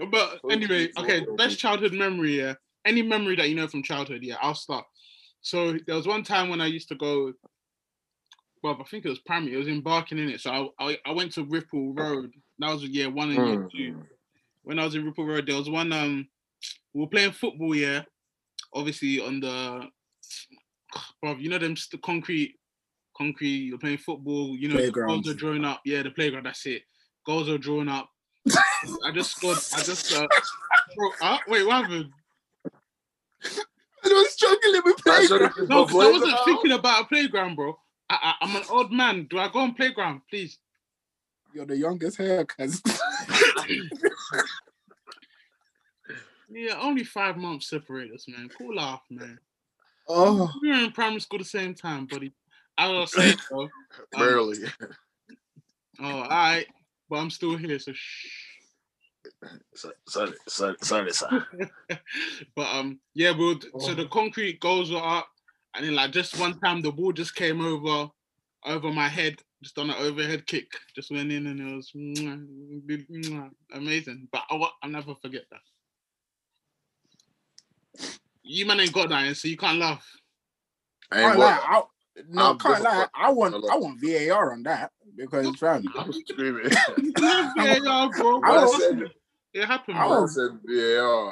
[0.10, 2.54] but anyway, okay, best childhood memory, yeah.
[2.84, 4.84] Any memory that you know from childhood, yeah, I'll start.
[5.42, 7.32] So there was one time when I used to go,
[8.62, 10.40] well, I think it was primary, it was in Barking in it.
[10.40, 12.32] So I, I, I went to Ripple Road.
[12.58, 13.92] That was year one and year two.
[13.94, 14.06] Mm.
[14.62, 16.28] When I was in Ripple Road, there was one um
[16.94, 18.02] we were playing football, yeah.
[18.74, 19.88] Obviously on the
[21.22, 22.54] bro, you know them st- concrete
[23.16, 25.80] concrete, you're playing football, you know, the goals are drawn up.
[25.84, 26.82] Yeah, the playground, that's it.
[27.26, 28.08] Goals are drawn up.
[29.04, 29.58] I just scored.
[29.74, 30.26] I just uh,
[30.96, 32.10] bro, uh wait, what happened?
[34.02, 35.52] I was struggling with That's playground.
[35.56, 37.78] what- No, 'cause I wasn't thinking about a playground, bro.
[38.08, 39.26] I, I, I'm an old man.
[39.30, 40.58] Do I go on playground, please?
[41.54, 42.80] You're the youngest here, cuz.
[46.50, 48.48] Yeah, only five months separate us, man.
[48.58, 49.38] Cool off, man.
[50.08, 52.32] oh, We were in primary school the same time, buddy.
[52.76, 53.62] I was saying, bro.
[53.62, 53.70] Um,
[54.18, 54.56] Barely.
[56.00, 56.66] oh, all right,
[57.08, 58.26] but I'm still here, so shh.
[59.74, 61.42] Sorry, sorry, sorry, sorry, sorry.
[62.56, 63.94] but um, yeah, we'll, so Oh.
[63.94, 65.28] the concrete goals were up,
[65.74, 68.08] and then like just one time the ball just came over,
[68.66, 71.92] over my head, just on an overhead kick, just went in, and it was
[73.74, 74.28] amazing.
[74.32, 75.60] But I, wa- I'll never forget that.
[78.50, 80.04] You man ain't got that, so you can't laugh.
[81.12, 81.60] I ain't can't lie.
[81.62, 81.82] I,
[82.30, 82.90] no, I'm can't lie.
[82.90, 83.10] different.
[83.14, 86.66] I want I want VAR on that because fam, I'm screaming.
[87.20, 88.40] yeah, yeah, bro.
[88.42, 89.04] I I said,
[89.54, 90.24] It happened, I bro.
[90.24, 91.30] I said, yeah.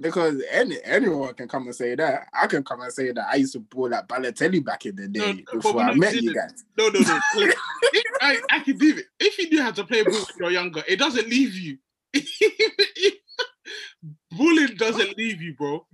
[0.00, 2.28] because any anyone can come and say that.
[2.32, 5.08] I can come and say that I used to ball like Balotelli back in the
[5.08, 6.64] day but before I met you guys.
[6.78, 7.20] No, no, no.
[7.94, 9.06] If, I, I can do it.
[9.18, 11.78] If you knew how to play ball when you're younger, it doesn't leave you.
[14.30, 15.84] Bullying doesn't leave you, bro.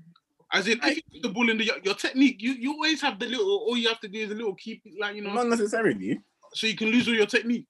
[0.52, 3.18] As in, if you put the ball in the your, technique, you, you always have
[3.18, 3.46] the little.
[3.46, 6.20] All you have to do is a little keep, like you know, Not necessarily.
[6.54, 7.66] so you can lose all your technique.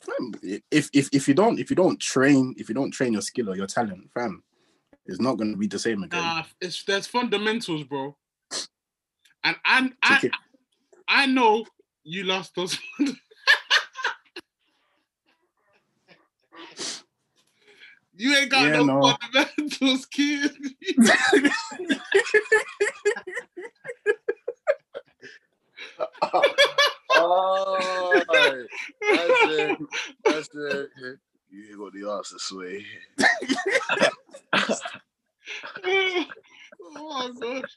[0.00, 0.32] Fam,
[0.70, 3.50] if if if you don't if you don't train if you don't train your skill
[3.50, 4.42] or your talent, fam,
[5.06, 6.22] it's not gonna be the same again.
[6.22, 8.16] Nah, it's there's fundamentals, bro.
[9.42, 10.32] And and I Ticket.
[11.08, 11.64] I know
[12.04, 12.78] you lost those.
[18.16, 19.16] you ain't got Yeah, no, no.
[19.32, 20.50] fundamentals, kid.
[27.16, 29.78] oh, that's it.
[30.24, 30.90] That's it.
[31.50, 32.84] You ain't got the ass this way.
[36.96, 37.74] oh gosh.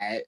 [0.00, 0.22] I,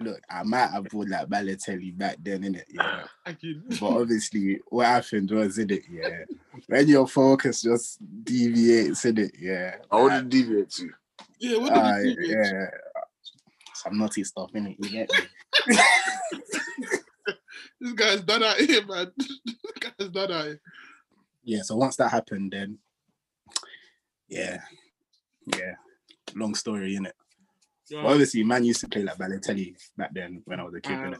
[0.00, 2.64] look, I might have bought like Balotelli back then, innit?
[2.68, 3.04] Yeah.
[3.24, 3.36] I.
[3.80, 6.24] But obviously, what happened was, in it, yeah.
[6.66, 9.76] When your focus just deviates, in it, yeah.
[9.90, 10.90] I want to deviate too.
[11.38, 12.22] Yeah, what did Uh, you do?
[12.22, 12.52] bitch?
[12.52, 12.66] yeah.
[13.74, 14.76] Some naughty stuff, in it.
[14.80, 15.10] You get
[15.68, 15.76] me?
[17.78, 19.12] This guy's done out here, man.
[19.18, 20.60] this guy's done out here.
[21.44, 21.62] yeah.
[21.62, 22.78] So once that happened, then,
[24.28, 24.60] yeah,
[25.54, 25.74] yeah.
[26.34, 27.12] Long story, innit?
[27.90, 28.02] Yeah.
[28.02, 30.96] But obviously, man used to play like Balotelli back then when I was a kid.
[30.96, 31.10] Ah,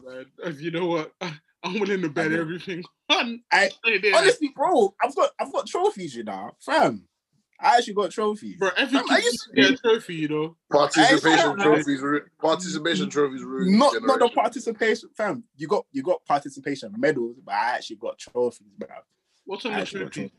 [0.43, 0.57] man.
[0.59, 1.11] You know what,
[1.67, 2.41] I'm willing to bet I know.
[2.41, 2.83] everything.
[3.09, 4.15] on- I- Hey, there.
[4.15, 7.07] Honestly, bro, I've got I've got trophies, you know, fam.
[7.59, 8.57] I actually got trophies.
[8.57, 10.57] Bro, every Fam, I used used to get a trophy, you know.
[10.71, 15.43] Participation trophies, ru- participation trophies, ruined Not this not the participation, fam.
[15.55, 18.87] You got you got participation medals, but I actually got trophies, bro.
[19.45, 20.31] What's on I the trophy?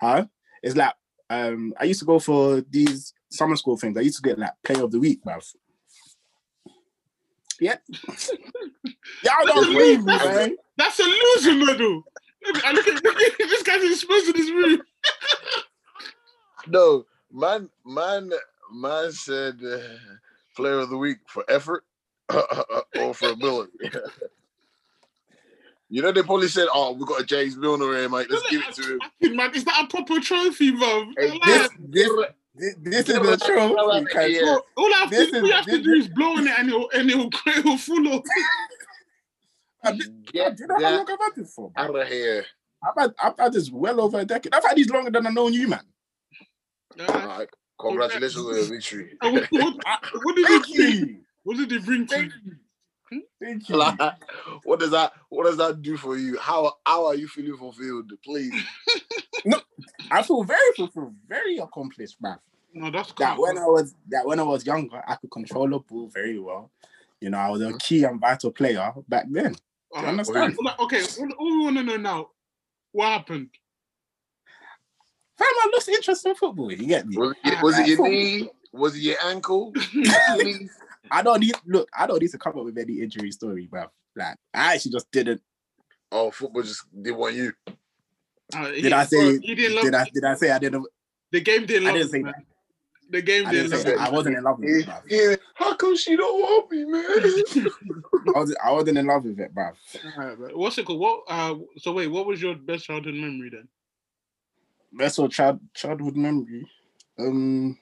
[0.00, 0.26] Huh?
[0.62, 0.94] It's like
[1.30, 3.96] um I used to go for these summer school things.
[3.96, 5.44] I used to get like play of the week, bruv.
[7.60, 7.76] Yeah.
[9.24, 10.56] Y'all don't believe me, man.
[10.76, 12.02] That's a loser medal.
[12.46, 14.82] Look at, look at, look at this guy's exposed in his room.
[16.68, 18.30] No, man, man,
[18.72, 19.78] man said uh,
[20.54, 21.84] player of the week for effort
[22.98, 23.72] or for ability.
[25.88, 28.26] you know, they probably said, "Oh, we got a James Milner here, mate.
[28.30, 31.06] Let's give it to him." Fucking Man, is that a proper trophy, bro?
[31.16, 32.10] Hey, This this
[32.56, 34.04] this, this is the trophy.
[34.06, 34.56] cuz- Yeah.
[34.76, 36.58] all I have, this to, is- all you have to do is blow on it
[36.58, 38.24] and it'll, and it'll, it'll full of.
[39.84, 41.70] Fam, Do Get you know how long I've had this for?
[41.76, 42.44] out of here.
[42.82, 44.54] I've had, I've had this well over a decade.
[44.54, 45.80] I've had these longer than I've known you, man.
[46.98, 47.48] Uh, Alright,
[47.80, 49.16] Congratulations on your victory.
[49.20, 49.74] what, what,
[50.22, 51.20] what did Thank it bring?
[51.44, 52.30] What did it bring to you?
[53.10, 53.22] You.
[53.40, 53.76] Thank you.
[53.76, 53.98] Like,
[54.64, 56.38] what does that what does that do for you?
[56.38, 58.10] How how are you feeling fulfilled?
[58.24, 58.52] Please.
[59.44, 59.60] no,
[60.10, 62.38] I feel very fulfilled, very accomplished, man.
[62.74, 65.78] No, that's That when I was that when I was younger, I could control the
[65.78, 66.70] ball very well.
[67.20, 69.52] You know, I was a key and vital player back then.
[69.52, 69.58] Do
[69.92, 70.06] you Uh-huh.
[70.08, 70.58] understand?
[70.80, 72.30] Okay, all, all we want to know now,
[72.92, 73.48] what happened?
[75.38, 76.70] Fam, I lost interest in football.
[76.72, 77.16] You get me?
[77.16, 78.50] Was it, was it your knee?
[78.72, 79.72] Was it your ankle?
[81.06, 81.18] Achilles?
[81.20, 81.88] I don't need look.
[81.96, 83.84] I don't need to come up with any injury story, bro.
[84.14, 85.42] Like I actually just didn't.
[86.12, 87.52] oh, football just didn't want you.
[88.54, 89.38] Uh, Did I say?
[89.40, 90.04] He didn't love Did I?
[90.12, 90.86] Did I say I didn't?
[91.32, 91.66] the game.
[91.66, 92.34] Didn't I love didn't say him, that.
[93.08, 94.94] The game I didn't didn't love I wasn't in love with it, bro.
[95.08, 95.36] yeah.
[95.54, 97.04] How come she don't want me, man?
[98.34, 98.56] I was.
[98.64, 99.70] I wasn't in love with it, bro.
[100.18, 101.00] Alright, but What's it called?
[101.00, 101.22] What?
[101.28, 103.68] Uh, so wait, what was your best childhood memory then?
[104.92, 106.66] Best all child childhood memory.
[107.18, 107.78] Um,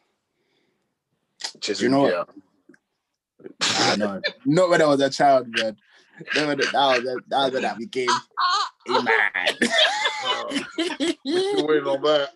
[1.60, 2.12] Just You know what?
[2.12, 2.24] yeah.
[3.76, 4.22] I know.
[4.44, 5.76] Not when I was a child, man.
[6.34, 8.08] That was that was when I became
[8.88, 9.58] a man.
[10.26, 10.58] Uh,
[11.24, 12.30] waiting on that.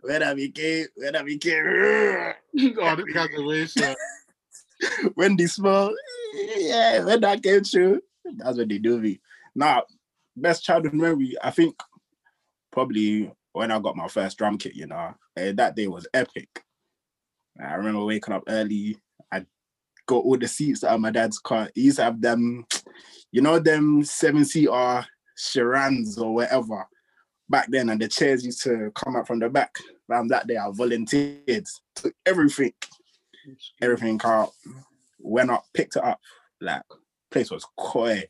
[0.00, 1.64] when I became when I became
[2.80, 3.82] oh, this guy's a waste.
[3.82, 3.94] uh,
[5.14, 5.94] when they small,
[6.56, 8.00] yeah, when that came true,
[8.36, 9.20] that's what they do me.
[9.54, 9.84] Now,
[10.34, 11.76] best childhood memory, I think
[12.70, 16.64] probably when I got my first drum kit, you know, that day was epic.
[17.60, 18.98] I remember waking up early.
[20.08, 21.70] Got all oh, the seats out of my dad's car.
[21.74, 22.66] He used to have them,
[23.30, 26.88] you know, them seven seater Sharans or whatever
[27.48, 29.74] back then, and the chairs used to come out from the back.
[30.10, 32.72] Around that day, I volunteered, took everything
[33.80, 34.52] everything out,
[35.18, 36.20] went up, picked it up.
[36.60, 36.82] Like
[37.30, 38.24] place was coy,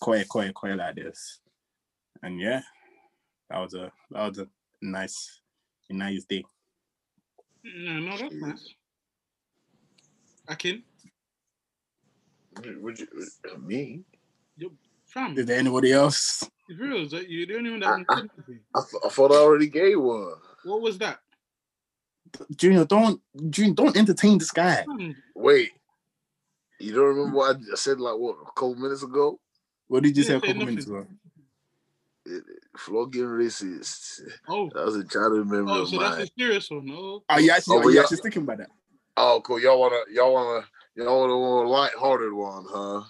[0.00, 1.40] coy, coy, coy like this.
[2.22, 2.62] And yeah,
[3.50, 4.48] that was a that was a
[4.82, 5.40] nice,
[5.90, 6.44] nice day.
[7.64, 8.74] No, no, that's nice.
[10.48, 10.82] Akin,
[12.80, 13.08] Would you,
[13.60, 14.02] me?
[15.06, 16.48] fam, Is there anybody else?
[16.68, 17.06] it's real.
[17.08, 18.60] that You're the only one that hasn't said anything.
[18.74, 20.34] I, th- I thought I already gave one.
[20.64, 21.18] What was that?
[22.56, 24.84] Junior, don't Junior, don't entertain this guy.
[25.34, 25.70] Wait,
[26.80, 29.38] you don't remember what I said like what a couple minutes ago?
[29.88, 31.06] What did you say a Didn't say couple minutes ago?
[32.78, 34.22] Flogging racist.
[34.48, 36.26] Oh, That was a childhood memory oh, of so that's mine.
[36.26, 36.88] a serious one.
[36.90, 37.96] Oh, Are you actually Oh, are you yeah.
[37.96, 38.70] Oh, oh, actually sticking by that?
[39.16, 39.60] Oh, cool.
[39.60, 43.02] Y'all wanna, y'all wanna, y'all want a more light-hearted one, huh?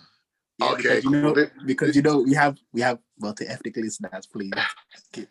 [0.58, 1.46] Yeah, Okay, because you know cool.
[1.66, 4.52] because you know we have we have multi ethnic listeners, please.
[5.08, 5.26] Okay.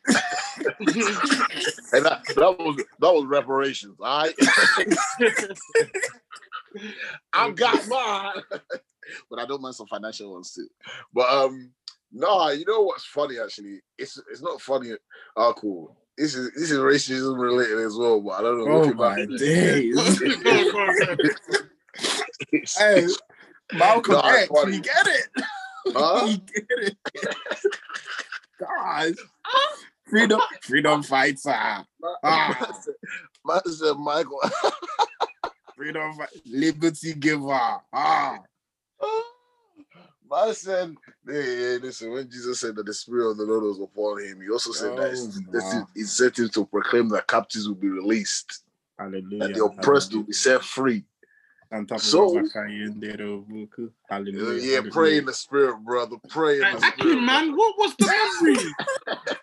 [1.94, 3.98] And that, that was that was reparations.
[4.02, 4.34] All right,
[7.34, 8.44] I've got mine,
[9.30, 10.68] but I don't mind some financial ones too.
[11.14, 11.72] But um,
[12.12, 13.80] no, you know what's funny actually?
[13.98, 14.92] It's it's not funny.
[15.38, 15.96] Oh, cool.
[16.18, 18.84] This is this is racism related as well, but I don't know.
[18.84, 20.22] Oh my days.
[22.78, 23.08] Hey,
[23.74, 24.72] Malcolm No, X, funny.
[24.74, 25.28] we get it.
[25.90, 26.22] Huh?
[26.26, 26.98] we get it.
[28.60, 29.16] Guys.
[30.10, 31.86] Freedom, freedom fighter.
[32.24, 32.72] Ah.
[33.46, 34.40] Man said Michael.
[35.76, 37.50] Freedom, liberty giver.
[37.94, 38.40] Ah.
[40.30, 40.96] Man said,
[41.28, 44.42] hey, hey, listen, when Jesus said that the Spirit of the Lord was upon him,
[44.42, 45.88] he also said that Oh, that wow.
[45.94, 48.64] he set him to proclaim that captives will be released
[48.98, 49.46] Hallelujah.
[49.46, 51.04] and the oppressed will be set free.
[51.74, 53.92] On top of So- Zachariah and Dedo Buku.
[54.10, 54.62] Hallelujah.
[54.62, 56.18] yeah, pray in the Spirit, brother.
[56.30, 56.94] Pray in the Spirit.
[57.00, 59.18] Akin, man, what was the memory?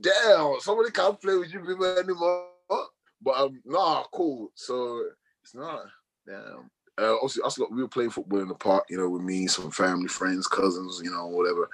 [0.00, 2.46] Damn, somebody can't play with you people anymore.
[3.22, 4.50] But um, nah, cool.
[4.54, 5.02] So
[5.42, 5.84] it's not.
[6.26, 6.70] Damn.
[6.98, 9.46] Uh, obviously, us lot, we were playing football in the park, you know, with me,
[9.46, 11.68] some family, friends, cousins, you know, whatever.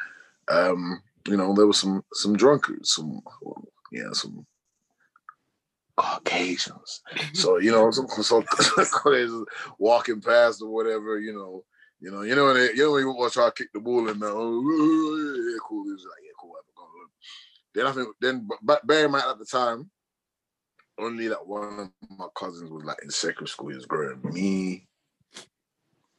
[0.49, 3.21] Um, you know, there was some some drunkards, some
[3.93, 4.47] you know, some
[6.03, 7.03] Caucasians.
[7.35, 9.47] So you know, some some Caucasians
[9.79, 11.65] walking past or whatever, you know,
[12.01, 13.81] you know, you know, when they, you know when you want to try kick the
[13.81, 15.85] ball and oh, yeah, cool.
[15.85, 16.55] Was like, yeah, cool.
[17.75, 19.91] Then I think, then but bear in mind at the time,
[20.99, 23.69] only that one of my cousins was like in secondary school.
[23.69, 24.89] He was growing me,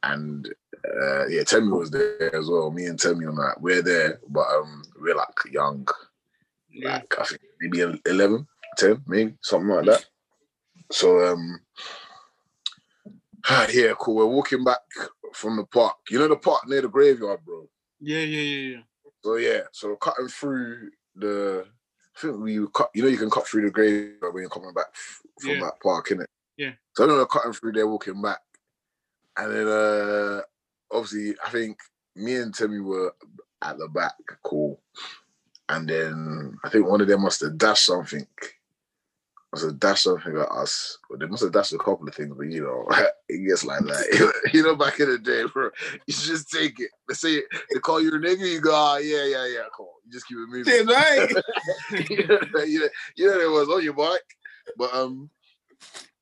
[0.02, 0.48] and
[1.02, 2.70] uh, yeah, Temi was there as well.
[2.70, 5.86] Me and Temi on that, we're there, but um, we're like young,
[6.70, 6.94] Yeah.
[6.94, 8.46] like I think maybe 11,
[8.78, 10.04] 10, maybe something like that.
[10.90, 11.60] So um,
[13.72, 14.16] yeah, cool.
[14.16, 14.80] We're walking back
[15.32, 15.96] from the park.
[16.10, 17.68] You know the park near the graveyard, bro.
[18.00, 18.82] Yeah, yeah, yeah, yeah.
[19.24, 21.66] So yeah, so cutting through the.
[22.16, 22.90] I think we cut.
[22.94, 24.94] You know, you can cut through the graveyard when you're coming back
[25.40, 25.60] from Yeah.
[25.60, 26.26] that park, innit?
[26.56, 26.72] Yeah.
[26.94, 28.40] So I know we're cutting through there, walking back,
[29.38, 30.40] and then uh
[30.90, 31.78] obviously I think
[32.14, 33.14] me and Timmy were
[33.62, 34.78] at the back, cool,
[35.70, 38.26] and then I think one of them must have dashed something.
[39.52, 40.96] Must have dashed something at us.
[41.10, 42.86] But they must have dashed a couple of things, but you know,
[43.28, 44.42] it gets like that.
[44.54, 45.68] you know, back in the day, bro,
[46.06, 46.90] you just take it.
[47.06, 49.92] They say they call you a nigga, you go, ah, yeah, yeah, yeah, cool.
[50.06, 50.64] You just keep it moving.
[50.64, 51.28] Shit, right?
[52.10, 54.20] you, know, you, know, you know it was on your bike,
[54.78, 55.28] but um,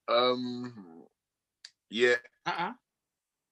[0.08, 1.04] um,
[1.88, 2.14] yeah,
[2.46, 2.72] Uh-uh.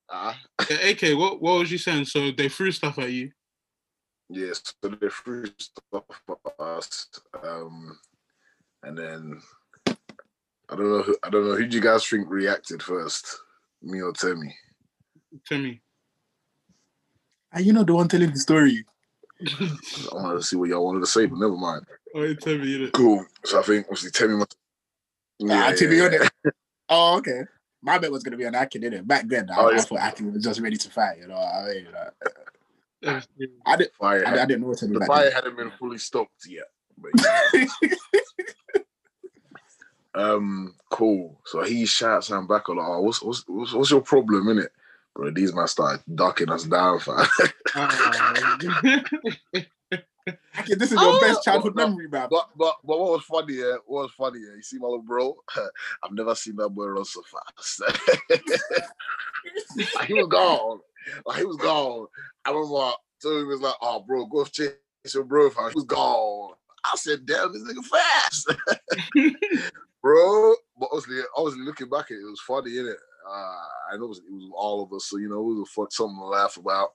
[0.09, 0.33] uh,
[0.69, 2.03] Yeah, AK, what, what was you saying?
[2.05, 3.31] So they threw stuff at you.
[4.29, 4.61] yes.
[4.83, 7.07] So they threw stuff at us,
[7.43, 7.97] um,
[8.83, 9.41] and then
[10.71, 11.01] I don't know.
[11.01, 13.39] Who, I don't know who do you guys think reacted first,
[13.81, 14.55] me or Timmy?
[15.47, 15.81] Tell me.
[17.51, 18.85] And ah, you know the one telling the story.
[19.41, 21.85] I wanted to see what y'all wanted to say, but never mind.
[22.15, 22.67] oh, tell me.
[22.67, 22.91] You.
[22.91, 23.25] Cool.
[23.45, 24.55] So I think obviously Timmy must.
[25.39, 26.31] Nah, to be honest.
[26.89, 27.41] Oh, okay.
[27.81, 29.07] My bet was gonna be on Akin, didn't it?
[29.07, 29.81] Back then, I, Oh, I yeah.
[29.81, 31.19] thought Akin was just ready to fight.
[31.19, 32.13] You know, what I mean, like,
[33.01, 33.21] Yeah.
[33.65, 34.27] I didn't, fire.
[34.27, 35.33] I, I didn't know what to do the back fire then.
[35.33, 36.65] hadn't been fully stopped yet.
[36.97, 37.11] But
[37.53, 37.89] yeah.
[40.19, 41.39] Um, cool.
[41.45, 42.97] So he shouts him back a lot.
[42.97, 44.67] Oh, what's, what's what's what's your problem, innit?
[45.15, 47.25] Bro, these man started ducking us down, fam.
[47.75, 49.03] Ah.
[50.59, 51.19] Akin, this is your Oh!
[51.19, 51.89] best childhood No, no.
[51.89, 52.27] memory, man.
[52.29, 53.77] but but but what was funny, yeah?
[53.87, 54.55] What was funny, yeah?
[54.55, 55.35] You see my little bro?
[56.03, 57.81] I've never seen that boy run so fast.
[59.95, 60.79] Like, he was gone.
[61.25, 62.07] Like he was gone.
[62.45, 64.73] I remember Toby was like, "Oh, bro, go chase
[65.13, 66.53] your bro." fam." He was gone.
[66.85, 68.53] I said, "Damn, this nigga fast."
[70.01, 70.55] bro.
[70.79, 72.95] But obviously, obviously looking back at it, it was funny, innit?
[73.29, 75.67] Uh, I know it was, it was all of us, so you know, it was
[75.69, 76.89] a fun, something to laugh about,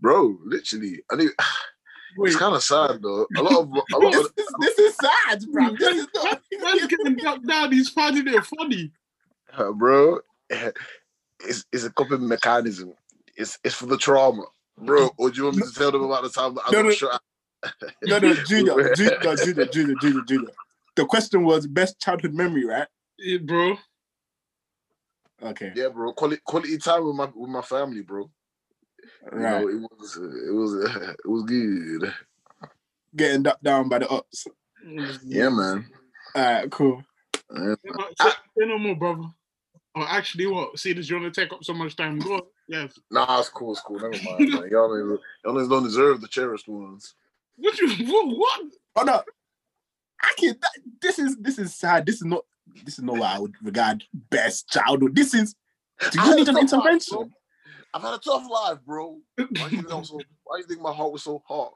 [0.00, 0.36] bro.
[0.44, 1.30] Literally, I mean,
[2.18, 3.26] Wait, it's kind of sad though.
[3.36, 5.70] A lot of, a lot This of, is, this is sad, bro.
[5.78, 6.40] This is not.
[6.60, 7.72] man's getting ducked down.
[7.72, 8.92] He's finding it funny.
[9.56, 10.18] uh, bro,
[10.50, 12.92] it's it's a coping mechanism.
[13.36, 14.44] It's it's for the trauma,
[14.78, 15.10] bro.
[15.18, 16.88] Or do you want me to tell them about the time that I No, got
[16.88, 16.94] no.
[16.94, 17.22] shot?
[18.02, 20.48] No, no, Junior, Junior, no, Junior, Junior, Junior, Junior.
[20.96, 22.88] The question was best childhood memory, right?
[23.18, 23.76] Yeah, bro.
[25.42, 26.12] Okay, Yeah, bro.
[26.12, 28.30] Quality quality time with my with my family, bro.
[29.32, 29.60] You right.
[29.62, 30.74] know, it was it was
[31.24, 32.12] it was good.
[33.14, 34.46] Getting ducked down by the ups.
[34.86, 35.16] Mm-hmm.
[35.26, 35.86] Yeah, man.
[36.34, 37.04] All right, cool.
[37.54, 37.74] Yeah.
[37.84, 39.24] Yeah, but Say, say no more, brother.
[39.94, 40.78] Oh, actually, what?
[40.78, 42.18] See, this you want to take up so much time?
[42.18, 42.34] Go.
[42.34, 42.40] on.
[42.68, 42.98] Yes.
[43.10, 43.98] Nah, it's cool, it's cool.
[43.98, 44.48] Never mind.
[44.52, 44.68] Man.
[44.70, 47.14] Y'all, don't- y'all don't deserve the cherished ones.
[47.56, 48.06] What you?
[48.06, 48.36] What?
[48.36, 48.60] what?
[48.96, 49.22] Oh no,
[50.22, 50.56] I can.
[50.60, 52.06] That, this is this is sad.
[52.06, 52.44] This is not.
[52.84, 55.14] This is not what I would regard best childhood.
[55.14, 55.54] This is.
[56.10, 57.16] Do I you had need a an tough life, intervention?
[57.18, 57.30] bro.
[57.94, 59.18] I've had a tough life, bro.
[59.36, 61.72] Why do you think, so, why do you think my heart was so hard?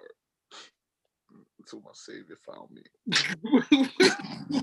[1.58, 2.82] Until my savior found me.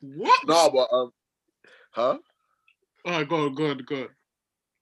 [0.00, 0.46] what?
[0.46, 1.12] Nah, but um,
[1.92, 2.18] huh?
[3.04, 4.08] All right, go on, go on, go on.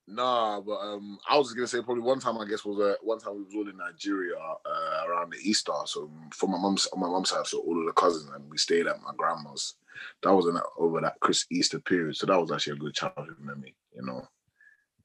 [0.09, 2.95] Nah, but um, I was just gonna say probably one time I guess was uh,
[3.01, 5.73] one time we was all in Nigeria uh, around the Easter.
[5.85, 8.57] So from my mum's on my mum's side, so all of the cousins and we
[8.57, 9.75] stayed at my grandma's.
[10.23, 12.15] That was in that, over that Chris Easter period.
[12.15, 14.21] So that was actually a good childhood memory, you know.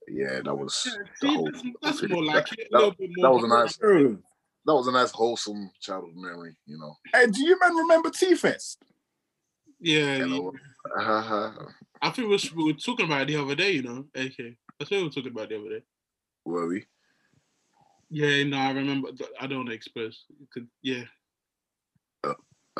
[0.06, 1.50] Yeah, that was Yeah, see, whole.
[1.50, 2.68] that's, that's that- more like it.
[2.72, 3.26] A that- bit more.
[3.28, 4.18] that was a nice Bro.
[4.66, 6.94] that was a nice wholesome childhood memory, you know.
[7.12, 8.78] Hey, do you man remember T Fest?
[9.80, 10.36] Yeah, You yeah.
[10.38, 10.52] know.
[12.04, 13.72] I think we, was, we were talking about it the other day.
[13.72, 14.56] You know, AK.
[14.78, 15.82] That's what we were talking about the other day.
[16.44, 16.86] were we?
[18.10, 19.08] Yeah, no, I remember.
[19.40, 20.12] I don't want to.
[20.52, 21.04] Could, yeah.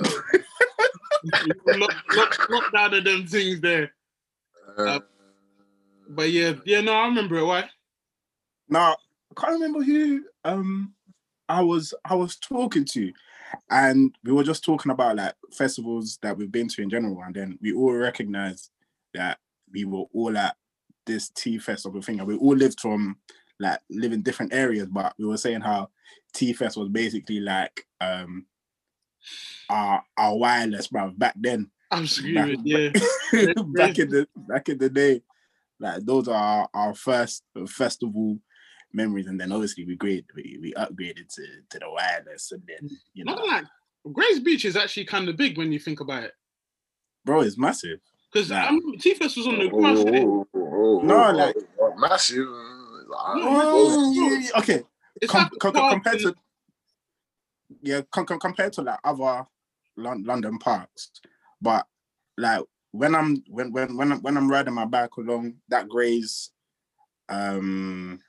[0.05, 3.93] Uh, look, look, look down at them things there.
[4.76, 4.99] Uh,
[6.09, 7.45] But yeah, yeah, no, I remember it.
[7.45, 7.68] Why?
[8.68, 8.97] Now
[9.30, 10.95] I can't remember who um
[11.49, 13.12] I was I was talking to,
[13.70, 17.34] and we were just talking about like festivals that we've been to in general, and
[17.34, 18.70] then we all recognized
[19.14, 19.38] that
[19.70, 20.57] we were all at
[21.07, 23.17] this T Fest of a thing, and we all lived from
[23.61, 25.89] like live in different areas, but we were saying how
[26.33, 28.47] T Fest was basically like um
[29.69, 31.11] our are wireless, bro.
[31.17, 32.61] Back then, I'm screaming.
[32.65, 32.91] Yeah.
[33.67, 35.23] back in the back in the day,
[35.79, 38.39] like those are our, our first festival
[38.93, 42.91] memories, and then obviously we grade we, we upgraded to to the wireless, and then
[43.15, 43.65] you know, Not like
[44.13, 46.33] Grays Beach is actually kind of big when you think about it.
[47.25, 48.01] bro, it's massive.
[48.33, 48.69] Because Nah.
[48.69, 49.99] um, T-Fest was on the grass.
[50.83, 51.03] Innit?
[51.03, 52.47] Oh, No, like- oh, massive.
[53.14, 54.83] Oh, okay,
[55.28, 56.35] com- com- compared to
[57.83, 59.47] yeah, com- com- compared to like other
[59.97, 61.11] Lon- London parks,
[61.61, 61.87] but
[62.39, 62.62] like
[62.93, 66.51] when I'm when when when I'm, when I'm riding my bike along that graze,
[67.28, 68.20] um,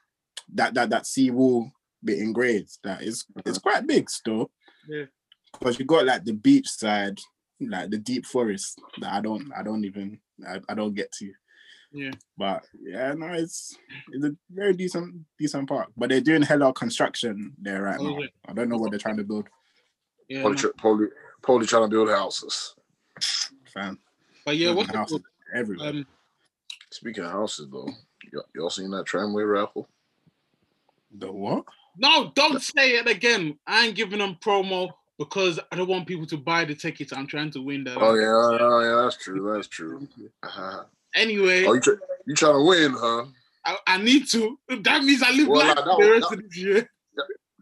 [0.54, 1.72] that that that sea wall
[2.04, 4.51] bit in Grays, that is it's quite big still.
[4.88, 5.06] Yeah.
[5.54, 7.20] because you got like the beach side,
[7.62, 11.32] like the deep forest that I don't I don't even I, I don't get to.
[11.94, 12.12] Yeah.
[12.38, 13.78] But yeah, no, it's
[14.12, 15.89] it's a very decent decent park.
[15.96, 18.22] But they're doing hella construction there right Oh, now.
[18.24, 18.30] is?
[18.48, 19.48] I don't know what they're trying to build.
[20.28, 20.72] Yeah, Probably, no.
[20.78, 21.08] probably,
[21.41, 22.76] probably trying to build houses.
[23.74, 24.00] Fam.
[24.46, 25.24] But yeah, Building what's houses called?
[25.56, 25.89] everywhere.
[25.89, 26.08] Um,
[26.91, 27.89] Speaking of houses, though,
[28.32, 29.88] y'all, y'all seen that tramway raffle?
[31.20, 31.66] the what?
[31.98, 33.58] no, don't say it again.
[33.68, 34.89] I ain't giving them promo
[35.20, 37.14] because I don't want people to buy the tickets.
[37.14, 37.98] I'm trying to win that.
[38.00, 39.54] Oh yeah, oh, yeah, that's true.
[39.54, 40.08] That's true.
[40.41, 40.84] Uh-huh.
[41.16, 41.91] Anyway, Oh, you, tr-
[42.26, 43.26] you trying to win, huh?
[43.66, 44.57] I, I need to.
[44.82, 46.89] That means I live Well, life like, that the was- rest that- of this year.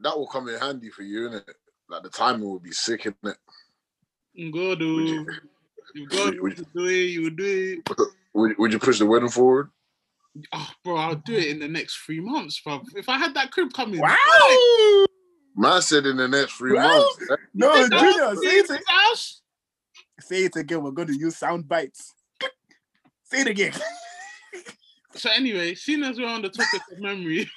[0.03, 1.43] That will come in handy for you, innit?
[1.87, 3.35] Like the timing will be sick, innit?
[4.51, 4.75] Go oh.
[4.75, 4.85] do.
[5.05, 5.27] you,
[5.93, 6.91] You go would- would to do it.
[7.09, 7.99] You do it.
[8.33, 9.69] would, would you push the wedding forward?
[10.53, 12.81] Oh, bro, I'll do it in the next three months, bro.
[12.95, 15.05] If I had that crib coming, Wow!
[15.57, 17.43] Man said in the next three Well, months.
[17.53, 19.41] No, Junior, say it, this
[20.21, 20.81] say it again.
[20.81, 22.13] We're going to use sound bites.
[23.31, 23.73] Say it again.
[25.13, 27.49] So anyway, seeing as we're on the topic of memory,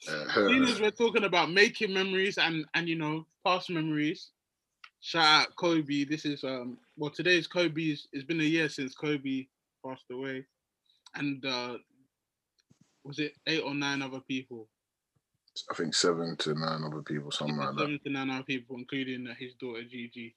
[0.00, 4.30] seeing as we're talking about making memories and and you know past memories,
[5.00, 6.04] shout out Kobe.
[6.04, 8.08] This is um well today's Kobe's.
[8.12, 9.46] It's been a year since Kobe
[9.86, 10.44] passed away,
[11.14, 11.78] and uh
[13.04, 14.68] was it eight or nine other people?
[15.70, 17.80] I think seven to nine other people, something like that.
[17.80, 20.34] Seven to nine other people, including uh, his daughter Gigi.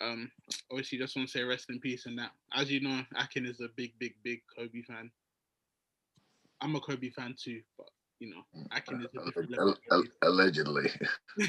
[0.00, 0.30] Um,
[0.70, 2.30] obviously, just want to say rest in peace and that.
[2.54, 5.10] As you know, Akin is a big, big, big Kobe fan.
[6.60, 7.88] I'm a Kobe fan too, but
[8.20, 8.42] you know,
[8.74, 9.76] Akin is a different level.
[9.90, 10.90] Al- of al- allegedly.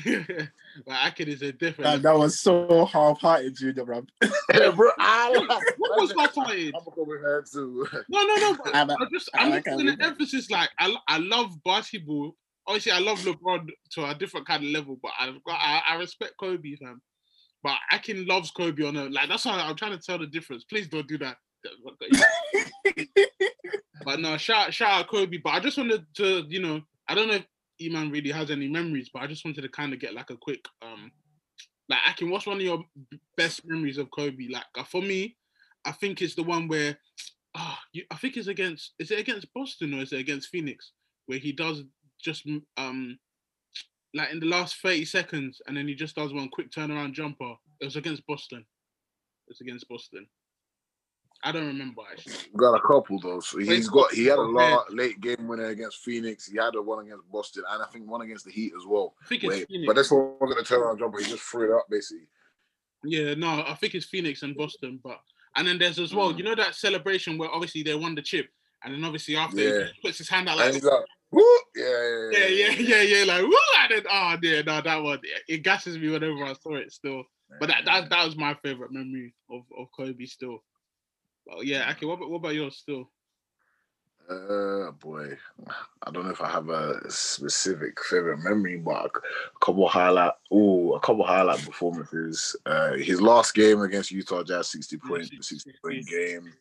[0.03, 0.25] Kobe.
[0.85, 1.83] but Akin is a different.
[1.83, 4.05] That, that was so half-hearted, Junior, bro.
[4.53, 4.89] yeah, bro.
[4.99, 5.31] I,
[5.77, 6.75] What was my point?
[6.75, 7.87] I'm a Kobe fan too.
[8.09, 8.57] No, no, no.
[8.63, 10.95] But I'm I a- just, I I'm like just how gonna we emphasis like I,
[11.07, 12.35] I love basketball.
[12.67, 16.33] Obviously, I love LeBron to a different kind of level, but I, I, I respect
[16.39, 16.99] Kobe, fam.
[17.65, 19.27] But Akin loves Kobe on a like.
[19.27, 20.63] That's why I'm trying to tell the difference.
[20.65, 21.37] Please don't do that.
[24.05, 25.39] but no, shout shout out Kobe.
[25.43, 27.45] But I just wanted to, you know, I don't know if
[27.81, 30.37] Eman really has any memories, but I just wanted to kind of get like a
[30.37, 31.11] quick, um,
[31.89, 32.83] like Akin, what's one of your
[33.35, 34.47] best memories of Kobe?
[34.47, 35.35] Like uh, for me,
[35.85, 36.95] I think it's the one where,
[37.55, 38.93] ah, you, I think it's against.
[38.99, 40.91] Is it against Boston or is it against Phoenix?
[41.25, 41.81] Where he does
[42.21, 42.47] just
[42.77, 43.17] um,
[44.15, 47.53] like in the last thirty seconds, and then he just does one quick turnaround jumper.
[47.79, 48.65] It was against Boston.
[49.47, 50.25] It's against Boston.
[51.43, 52.33] I don't remember actually.
[52.57, 53.39] Got a couple though.
[53.41, 56.47] So he's got he had a lot late game winner against Phoenix.
[56.47, 59.13] He had a one against Boston, and I think one against the Heat as well.
[59.23, 59.85] I think it's Wait, Phoenix.
[59.87, 61.19] but this one wasn't a turnaround jumper.
[61.19, 62.27] He just threw it up basically.
[63.03, 65.19] Yeah, no, I think it's Phoenix and Boston, but
[65.57, 66.37] and then there's as well, Mm.
[66.39, 68.47] you know that celebration where obviously they won the chip,
[68.83, 69.79] and then obviously after he Yeah.
[69.81, 71.43] just puts his hand out like like, Woo!
[71.75, 75.63] Yeah, yeah, yeah, yeah, yeah, like woo, and then oh yeah, no, that one it,
[75.63, 77.23] gasses me whenever I saw it still.
[77.59, 80.63] But that that, that was my favorite memory of, of Kobe still.
[81.45, 83.09] Well, yeah, okay, what about, what about yours still?
[84.27, 85.37] Uh, boy,
[86.01, 90.31] I don't know if I have a specific favorite memory, but a couple highlight.
[90.51, 92.55] Oh, a couple highlight performances.
[92.65, 96.53] Uh, his last game against Utah Jazz, sixty points, sixty point, sixty point game.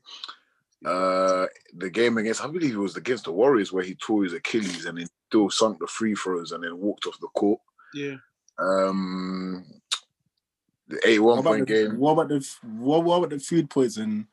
[0.84, 4.34] Uh, the game against I believe it was against the Warriors where he tore his
[4.34, 7.60] Achilles and then still sunk the free throws and then walked off the court.
[7.94, 8.16] Yeah,
[8.58, 9.64] Um,
[10.88, 11.98] the eighty-one point the, game.
[11.98, 14.26] what about the what, what about the food poison?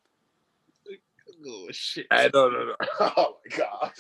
[1.48, 2.06] oh shit.
[2.12, 2.76] I don't know.
[3.00, 3.92] Oh my god.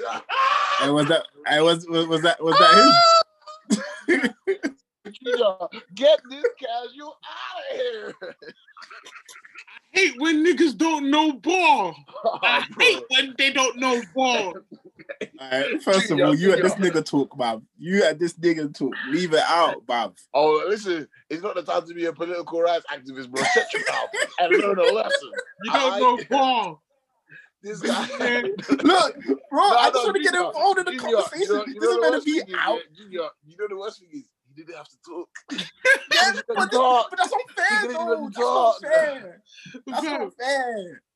[0.81, 2.73] And was that I was was, was that was that
[4.09, 4.33] him?
[5.23, 5.45] Junior,
[5.95, 8.13] Get this casual out of here.
[9.91, 11.95] Hate when niggas don't know ball.
[12.25, 12.85] Oh, I bro.
[12.85, 14.53] hate when they don't know ball.
[15.41, 17.61] Alright, first of Junior, all, you at this nigga talk, bruv.
[17.77, 18.93] You at this nigga talk.
[19.09, 20.15] Leave it out, bruv.
[20.33, 23.43] Oh, listen, it's not the time to be a political rights activist, bro.
[23.53, 25.31] Shut your mouth and learn a lesson.
[25.63, 26.83] You don't I- know ball.
[27.63, 28.07] This guy.
[28.19, 28.41] Yeah.
[28.69, 31.41] Look, bro, No, I just no, want to get involved in the Junior, conversation.
[31.41, 32.79] you know- you this is the meant to be out.
[32.79, 35.29] yeah, Junior, you know the worst thing is, he didn't have to talk.
[36.13, 37.07] Yeah, didn't but, talk.
[37.09, 38.25] but that's unfair, didn't though.
[38.25, 38.81] That's talk.
[38.81, 39.41] not fair.
[39.87, 40.33] That's Fam, not.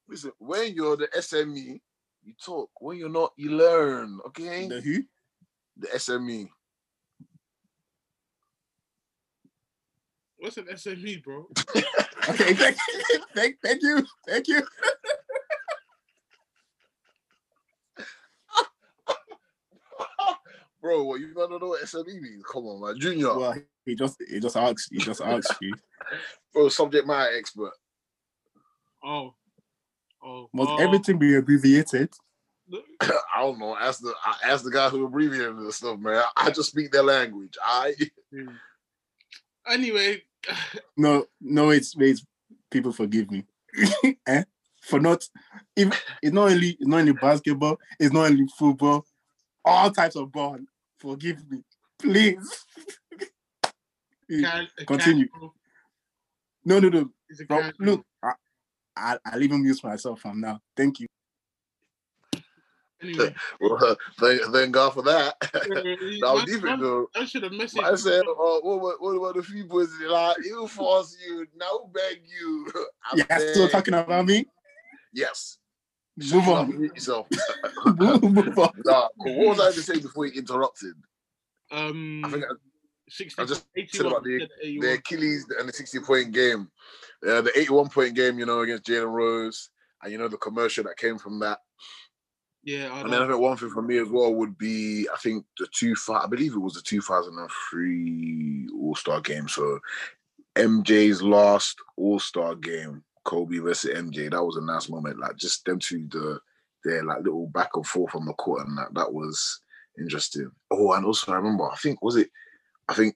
[0.08, 1.80] Listen, when you're the SME,
[2.24, 2.70] you talk.
[2.80, 4.20] When you're not, you learn.
[4.28, 5.04] Okay, The who?
[5.78, 5.88] the.
[5.90, 6.48] SME.
[10.38, 11.48] What's an SME, bro?
[12.28, 12.76] Okay, thank,
[13.36, 14.62] thank, thank you, thank you.
[20.86, 22.44] Bro, what you don't know what SME means?
[22.44, 23.36] Come on, man, Junior.
[23.36, 25.74] Well, he just, he just asked, he just asked you.
[26.54, 27.72] Bro, subject matter expert.
[29.04, 29.34] Oh.
[30.24, 30.48] Oh.
[30.54, 30.78] Must oh.
[30.78, 32.14] everything be abbreviated?
[33.02, 33.76] I don't know.
[33.76, 34.14] Ask the
[34.46, 36.24] ask the guy who abbreviated this stuff, man.
[36.38, 37.58] I just speak their language.
[37.64, 37.96] I
[38.32, 38.50] Hmm.
[39.68, 40.22] Anyway,
[40.98, 42.24] No, no, it's, it's
[42.70, 43.44] people forgive me.
[44.28, 44.44] eh?
[44.84, 45.28] For not,
[45.76, 49.04] if it's not only, it's not only basketball, it's not only football,
[49.66, 50.60] all types of ball.
[51.06, 51.62] Forgive me,
[52.00, 52.66] please.
[54.42, 55.28] can, Continue.
[55.28, 55.52] Can,
[56.66, 57.12] No, no, no.
[57.30, 58.32] It's a Bro, can, look, I,
[58.98, 60.60] I, I'll even mute myself from now.
[60.76, 61.08] Thank you.
[63.04, 65.36] Anyway, well, thank, thank God for that.
[65.44, 67.08] I Now deep it though.
[67.28, 67.84] should have messaged.
[67.84, 70.38] I said, uh, what, what, what about the few boys in the line?
[70.44, 72.68] You force you, now beg you.
[73.12, 74.48] I Yeah, still talking about me.
[75.14, 75.60] Yes.
[76.18, 76.80] Move on.
[76.80, 77.28] Mute yourself.
[77.86, 78.72] move, move on.
[78.86, 79.38] nah, cool.
[79.38, 80.94] what was I going to say before you interrupted?
[81.72, 82.54] um, I think I,
[83.10, 84.50] 60, I just 81, about the-
[84.80, 86.70] the Achilles and the 60 point game.
[87.28, 89.70] Uh, the 81 point game, you know, against Jalen Rose,
[90.04, 91.60] and you know, the commercial that came from that.
[92.64, 95.18] Yeah, I And then I think one thing for me as well would be, I
[95.18, 99.48] think the two, I believe it was the 2003 All Star game.
[99.48, 99.80] So
[100.56, 105.20] MJ's last All Star game, Kobe versus MJ, that was a nice moment.
[105.20, 106.40] Like just them two, the
[106.84, 109.60] their like little back and forth on the court, and that that was
[110.00, 110.52] interesting.
[110.72, 112.30] Oh, and also I remember, I think was it,
[112.88, 113.16] I think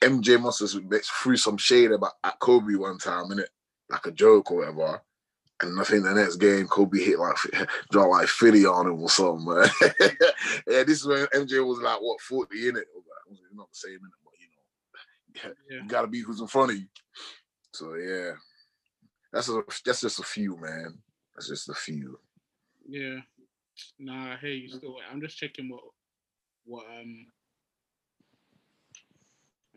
[0.00, 3.50] MJ must have threw some shade about at Kobe one time, in it
[3.90, 5.02] Like a joke or whatever.
[5.60, 7.36] And I think the next game, Kobe hit like
[7.90, 9.68] dropped like 50 on him or something, man.
[10.68, 12.84] yeah, this is when MJ was like what 40 in it.
[13.54, 15.82] Not the same in it, but you know, Yeah.
[15.82, 16.86] you gotta be who's in front of you.
[17.72, 18.32] So yeah.
[19.32, 20.98] That's a, that's just a few, man.
[21.34, 22.18] That's just a few.
[22.88, 23.18] Yeah.
[23.98, 24.96] Nah, hey, you still.
[25.10, 25.82] I'm just checking what,
[26.64, 27.26] what um.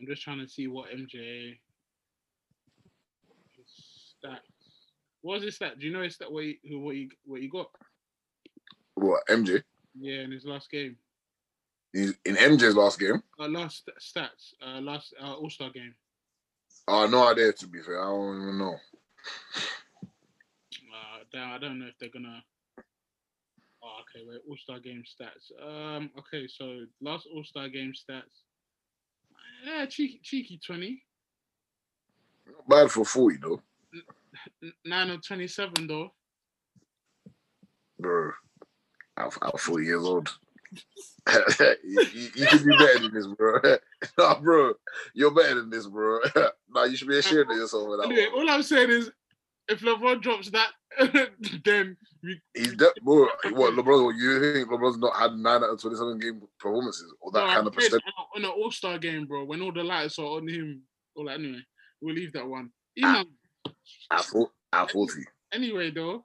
[0.00, 1.58] I'm just trying to see what MJ
[4.24, 4.38] stats.
[5.20, 5.78] What was his stat?
[5.78, 6.32] Do you know his stat?
[6.32, 7.68] What he, who- what he what he got?
[8.94, 9.62] What MJ?
[10.00, 10.96] Yeah, in his last game.
[11.92, 13.22] He's in MJ's last game.
[13.38, 14.54] Uh, last stats.
[14.66, 15.94] Uh, last uh, All Star game.
[16.88, 18.02] Oh, no idea to be fair.
[18.02, 18.76] I don't even know.
[21.34, 22.42] Uh, I don't know if they're gonna.
[23.82, 24.40] Oh, okay, wait.
[24.48, 25.50] All Star game stats.
[25.60, 28.44] Um, okay, so last All Star game stats.
[29.64, 31.02] Yeah, cheeky, cheeky twenty.
[32.46, 33.62] Not bad for 40 though,
[34.84, 36.12] Nine of twenty-seven though.
[38.00, 38.32] bro.
[39.16, 40.28] I'm, I'm 40 years old.
[41.32, 43.60] you, you, you should be better than this, bro.
[44.18, 44.72] nah, bro,
[45.14, 46.18] you're better than this, bro.
[46.70, 48.06] nah, you should be ashamed of yourself for that.
[48.06, 49.10] Anyway, all I'm saying is,
[49.68, 50.70] if LeBron drops that,
[51.64, 52.40] then we.
[52.54, 53.26] He's de- bro.
[53.52, 54.04] What LeBron?
[54.04, 57.52] What you think LeBron's not had nine out of twenty-seven game performances or that No,
[57.52, 58.02] kind of percentage?
[58.36, 60.82] on an All Star game, bro, when all the lights are on him.
[61.14, 61.60] All that anyway,
[62.00, 62.70] we'll leave that one.
[63.04, 63.24] Ah.
[64.10, 66.24] At, four, at forty, anyway, though,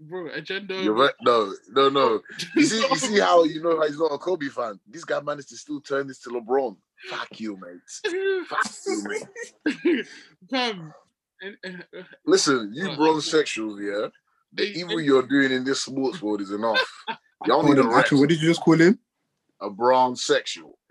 [0.00, 0.74] bro, agenda.
[0.82, 1.14] you're right.
[1.22, 2.20] No, no, no.
[2.54, 4.78] You see, you see how you know how he's not a Kobe fan.
[4.86, 6.76] This guy managed to still turn this to LeBron.
[7.10, 8.46] Fuck you, mate.
[8.48, 10.06] Fuck you, mate.
[10.50, 10.92] Fam,
[11.42, 14.08] and, and, uh, Listen, you Uh, bronze sexuals, yeah.
[14.52, 16.80] The Hey, evil you're doing in this sports world is enough.
[17.46, 18.98] Y'all need a on, rep, what did you just call him?
[19.60, 20.78] a bronze sexual.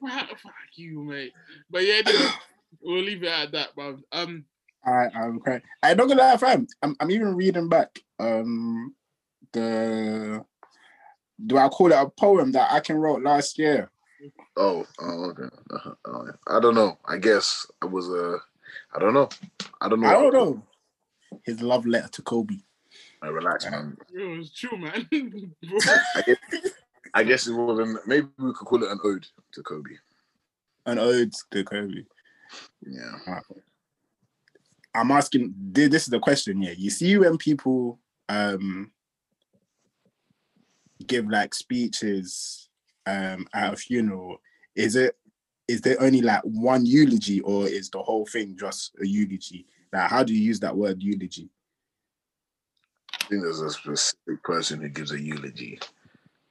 [0.00, 0.26] fuck
[0.74, 1.32] you, mate.
[1.70, 2.30] But yeah, anyway,
[2.80, 3.98] we'll leave it at that, bro.
[4.12, 4.44] Um,
[4.84, 5.62] I, I'm crying.
[5.82, 6.66] I don't gonna lie, fam.
[6.82, 8.94] I'm, I'm even reading back um
[9.52, 10.44] the
[11.46, 13.90] do I call it a poem that I can wrote last year?
[14.56, 15.56] Oh, oh okay.
[15.70, 15.94] Uh-huh.
[16.06, 16.26] Oh.
[16.46, 16.98] I don't know.
[17.06, 18.38] I guess it was a.
[18.94, 19.28] I don't know.
[19.80, 20.08] I don't know.
[20.08, 20.62] I don't know.
[21.44, 22.56] His love letter to Kobe.
[23.22, 23.96] Uh, relax, man.
[24.12, 25.06] it was chill, man.
[25.12, 26.38] I guess,
[27.14, 29.90] I guess it was an, maybe we could call it an ode to Kobe.
[30.86, 32.04] An ode to Kobe.
[32.86, 33.40] Yeah.
[34.94, 36.72] I'm asking this is the question, yeah.
[36.76, 38.90] You see when people um
[41.06, 42.68] give like speeches
[43.06, 44.40] um at a funeral,
[44.74, 45.16] is it
[45.68, 49.66] is there only like one eulogy or is the whole thing just a eulogy?
[49.92, 51.48] Like how do you use that word eulogy?
[53.14, 55.78] I think there's a specific person who gives a eulogy,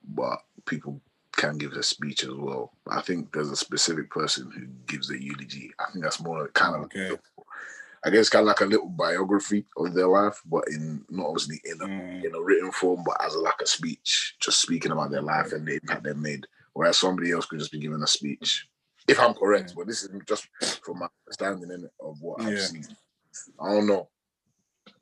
[0.07, 1.01] but people
[1.35, 2.71] can give a speech as well.
[2.87, 5.71] I think there's a specific person who gives the eulogy.
[5.79, 7.17] I think that's more kind of Okay.
[8.05, 11.61] I guess kind of like a little biography of their life, but in not obviously
[11.65, 14.91] in a Mm, in a written form, but as a, like a speech, just speaking
[14.91, 16.45] about their life and the impact they made.
[16.73, 18.67] Whereas somebody else could just be giving a speech,
[19.07, 19.73] if I'm correct.
[19.75, 20.47] But this is just
[20.83, 22.59] from my understanding innit, of what I've Yeah.
[22.59, 22.87] seen.
[23.59, 24.09] I don't know.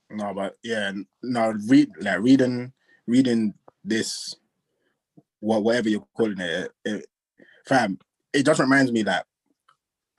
[0.09, 0.91] No, but yeah,
[1.23, 2.71] now read like reading
[3.07, 4.35] reading this,
[5.39, 7.05] what whatever you're calling it, it,
[7.65, 7.97] fam.
[8.33, 9.25] It just reminds me that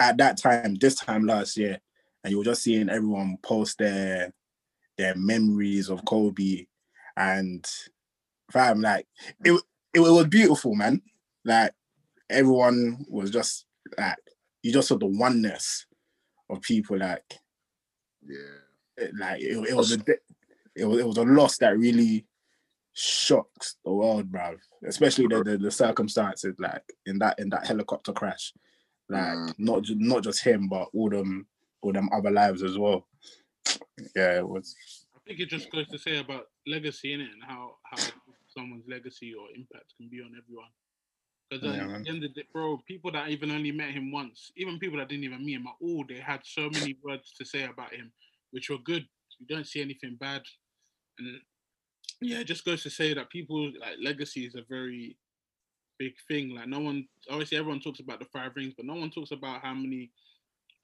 [0.00, 1.80] at that time, this time last year,
[2.24, 4.32] and you were just seeing everyone post their
[4.96, 6.66] their memories of Kobe,
[7.16, 7.64] and
[8.50, 9.06] fam, like
[9.44, 9.60] it,
[9.94, 11.00] it, was beautiful, man.
[11.44, 11.72] Like
[12.28, 13.66] everyone was just
[13.96, 14.16] like
[14.62, 15.86] you just saw the oneness
[16.50, 17.38] of people, like
[18.26, 19.06] Yeah.
[19.18, 19.98] like it, it was a
[20.74, 22.26] it was it was a loss that really
[22.92, 24.58] shocked the world, bruv.
[24.86, 28.52] Especially the, the the circumstances, like in that in that helicopter crash,
[29.08, 29.54] like Mm.
[29.58, 31.46] not not just him, but all them
[31.82, 33.06] all them other lives as well.
[34.16, 34.74] Yeah, it was.
[35.14, 38.02] I think it just goes to say about legacy in it and how how
[38.48, 40.70] someone's legacy or impact can be on everyone.
[41.50, 42.02] Because Yeah, at man.
[42.02, 44.98] the end of the day, bro, people that even only met him once, even people
[44.98, 47.94] that didn't even meet him at all, they had so many words to say about
[47.94, 48.12] him,
[48.50, 49.06] which were good.
[49.38, 50.42] You don't see anything bad,
[51.18, 51.40] and
[52.20, 55.16] yeah, it just goes to say that people like legacy is a very
[55.98, 56.54] big thing.
[56.54, 59.62] Like no one, obviously, everyone talks about the five rings, but no one talks about
[59.62, 60.10] how many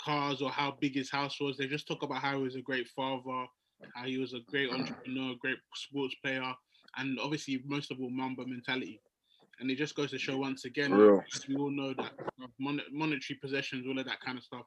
[0.04, 1.56] cars or how big his house was.
[1.56, 3.46] They just talk about how he was a great father,
[3.94, 6.52] how he was a great entrepreneur, great sports player,
[6.96, 9.00] and obviously most of all Mamba mentality.
[9.60, 11.22] And it just goes to show once again, Real.
[11.34, 14.66] as we all know that uh, mon- monetary possessions, all of that kind of stuff.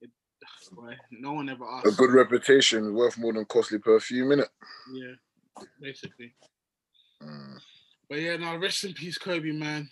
[0.00, 0.10] It,
[0.72, 1.86] boy, no one ever asked.
[1.86, 4.48] A good reputation worth more than costly perfume, innit?
[4.92, 6.34] Yeah, basically.
[7.20, 7.58] Mm.
[8.08, 9.88] But yeah, now rest in peace, Kobe, man.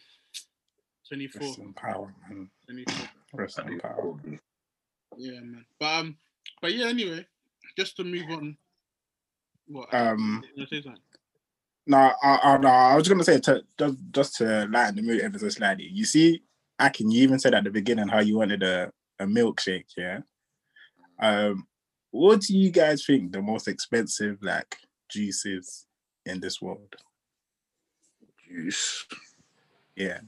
[1.08, 2.48] 24, Rest in power, man.
[2.66, 3.08] 24.
[3.34, 4.14] Rest in power.
[5.20, 5.64] Yeah, man.
[5.78, 6.16] But um,
[6.62, 6.86] but yeah.
[6.86, 7.26] Anyway,
[7.76, 8.56] just to move on.
[9.66, 9.92] What?
[9.92, 11.02] Um, you say something?
[11.86, 15.20] No, I, I, no, I was gonna say to, just just to lighten the mood
[15.20, 15.88] ever so slightly.
[15.92, 16.42] You see,
[16.78, 20.20] Akin, you even said at the beginning how you wanted a, a milkshake, yeah.
[21.20, 21.66] Um,
[22.10, 24.76] what do you guys think the most expensive like
[25.10, 25.86] juices
[26.24, 26.96] in this world?
[28.48, 29.06] Juice.
[29.96, 30.20] Yeah,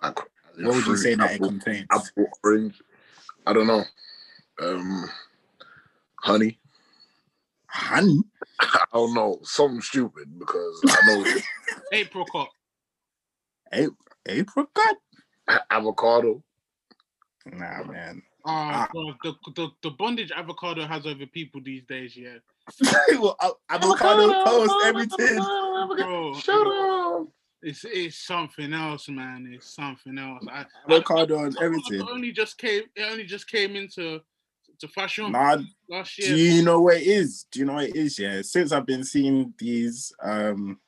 [0.00, 0.18] Like,
[0.58, 1.86] what would you say that it contains?
[1.90, 2.80] apple, orange.
[3.46, 3.82] I don't know.
[4.62, 5.10] Um,
[6.20, 6.58] honey.
[7.66, 8.22] Honey,
[8.60, 9.38] I don't know.
[9.42, 11.24] Something stupid because I know
[11.92, 12.48] Apricot.
[13.72, 13.88] A-
[14.28, 14.96] apricot?
[15.70, 16.42] avocado.
[17.46, 18.22] Nah, man.
[18.44, 22.36] Ah, bro, the, the the bondage avocado has over people these days, yeah.
[23.18, 25.36] Well, a- avocado toast everything.
[25.36, 27.28] Bro, Shut up.
[27.62, 29.50] it's it's something else, man.
[29.52, 30.44] It's something else.
[30.50, 32.00] I, Avocado on I, I, everything.
[32.00, 32.82] It only just came.
[32.94, 34.20] It only just came into
[34.82, 35.58] to fashion Nah,
[35.88, 37.46] last do you know what it is?
[37.50, 38.18] Do you know what it is?
[38.18, 40.78] Yeah, since I've been seeing these, um,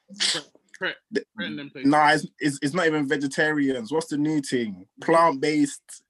[0.74, 3.92] Pre- the- pre- them nah, it's, it's it's not even vegetarians.
[3.92, 4.86] What's the new thing?
[5.00, 6.02] Plant based.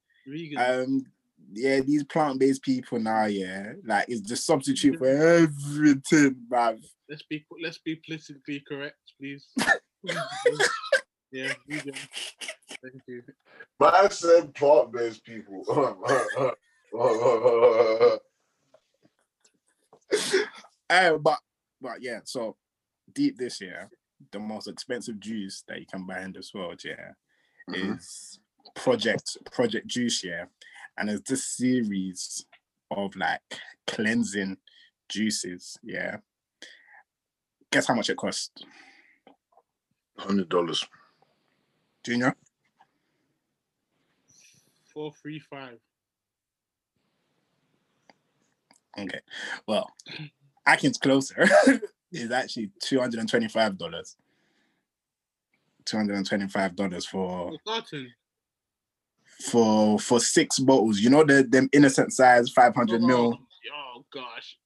[0.56, 1.04] Um,
[1.52, 3.26] yeah, these plant based people now.
[3.26, 6.82] Yeah, like it's the substitute for everything, bruv.
[7.10, 9.46] let's be let's be politically correct, please.
[11.30, 11.92] yeah, vegan.
[12.82, 13.22] Thank you.
[13.78, 15.64] But I said plant-based people.
[20.90, 21.38] Uh, but
[21.80, 22.56] but yeah, so
[23.14, 23.88] deep this year,
[24.30, 27.12] the most expensive juice that you can buy in this world, yeah,
[27.68, 27.98] Mhm.
[27.98, 28.38] is
[28.74, 30.44] Project Project Juice, yeah,
[30.98, 32.46] and it's this series
[32.90, 33.40] of like
[33.86, 34.58] cleansing
[35.08, 36.18] juices, yeah.
[37.72, 38.62] Guess how much it costs,
[40.18, 40.84] Hundred dollars.
[42.04, 42.36] Junior?
[44.92, 45.80] Four three five.
[48.98, 49.20] Okay,
[49.66, 49.90] well,
[50.66, 51.48] Akin's closer
[52.12, 54.16] is actually two hundred and twenty-five dollars.
[55.84, 57.80] Two hundred and twenty-five dollars for Oh,
[59.40, 61.00] for for six bottles.
[61.00, 63.38] You know the them innocent size five hundred mil.
[63.72, 64.56] Oh gosh.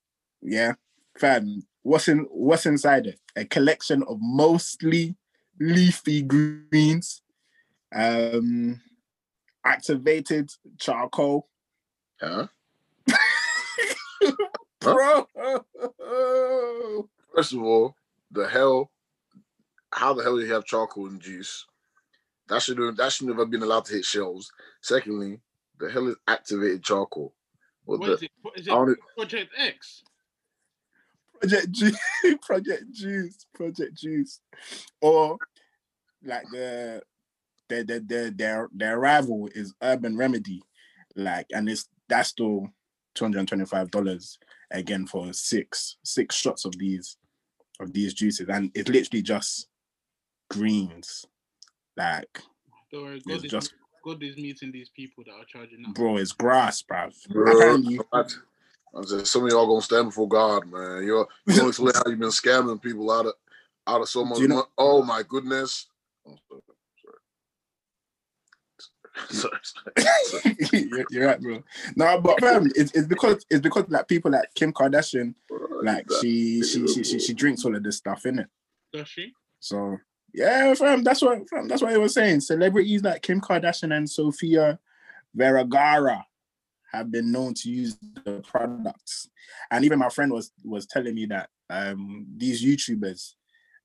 [0.43, 0.75] Yeah,
[1.19, 1.63] fam.
[1.83, 3.21] What's in what's inside it?
[3.37, 5.17] A collection of mostly
[5.61, 7.23] leafy greens,
[7.95, 8.81] um,
[9.65, 11.49] activated charcoal.
[12.21, 12.49] Huh?
[14.81, 15.27] Bro,
[17.35, 17.97] First of all,
[18.31, 18.91] the hell,
[19.93, 21.67] how the hell do you have charcoal and juice?
[22.49, 24.51] That should have that shouldn't have been allowed to hit shelves.
[24.81, 25.41] Secondly,
[25.79, 27.35] the hell is activated charcoal?
[27.85, 28.31] What What the, is it?
[28.43, 28.99] What is it?
[29.17, 30.03] Project X.
[31.41, 31.99] Project Juice,
[32.43, 34.41] Project Juice, Project Juice,
[35.01, 35.39] or
[36.25, 37.03] like the
[37.69, 40.63] their their their their, their rival is Urban Remedy,
[41.15, 42.69] like, and it's that's still
[43.15, 44.39] two hundred and twenty five dollars
[44.71, 47.17] again for six six shots of these
[47.81, 49.69] of these juices, and it's literally just
[50.51, 51.25] greens,
[51.97, 52.43] like
[52.93, 55.93] Don't worry, it's God is, just God is meeting these people that are charging us.
[55.95, 57.13] bro, it's grass, bruv.
[57.29, 58.25] Bro, Apparently, I
[58.97, 61.05] I said, some of y'all gonna stand before God, man.
[61.05, 63.35] You're you don't explain how you've been scamming people out of
[63.87, 64.69] out of so much you know- money.
[64.79, 65.87] Oh my goodness.
[69.31, 69.93] Sorry, sorry.
[69.99, 70.89] sorry, sorry.
[70.91, 71.63] you're, you're right, bro.
[71.97, 75.35] No, but fam, it's, it's because it's because like people like Kim Kardashian,
[75.83, 78.49] like she she she she, she drinks all of this stuff in it.
[78.93, 79.33] Does she?
[79.61, 79.99] So
[80.35, 82.41] yeah, fam, that's what fam, that's what I was saying.
[82.41, 84.79] Celebrities like Kim Kardashian and Sofia
[85.35, 86.25] Vergara
[86.93, 89.29] have been known to use the products.
[89.71, 93.35] And even my friend was was telling me that um these YouTubers,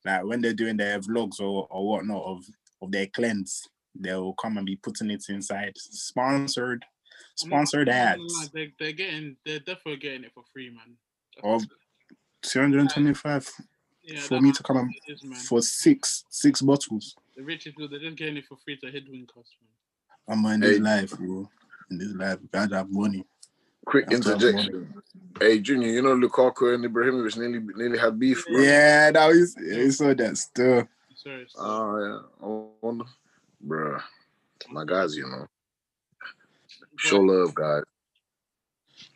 [0.05, 2.45] like when they're doing their vlogs or, or whatnot of
[2.81, 8.17] of their cleanse, they'll come and be putting it inside sponsored mm, sponsored I'm ads.
[8.17, 10.97] gonna lie, They, they're getting, they're definitely getting it for free, man.
[11.43, 11.61] Oh,
[12.43, 13.51] 225
[14.03, 17.15] yeah, for me to come and it is, for six six bottles.
[17.37, 20.37] The richest people, they're just getting it for free to headwind cost, man.
[20.45, 20.83] I'm in this Hey.
[20.83, 21.49] life, bro.
[21.89, 23.25] In this life, gotta have money.
[23.85, 24.93] Quick That's what I'm interjection.
[25.39, 28.45] Hey, Junior, you know Lukaku and Ibrahimovic nearly nearly had beef.
[28.47, 28.61] bro.
[28.61, 30.87] Yeah, that was I saw that still.
[31.15, 31.45] Sorry.
[31.47, 31.47] sorry.
[31.57, 32.45] Oh yeah.
[32.45, 33.05] Oh, I wonder,
[33.65, 34.01] bruh.
[34.69, 35.47] My guys, you know.
[36.97, 37.83] Show love, guys.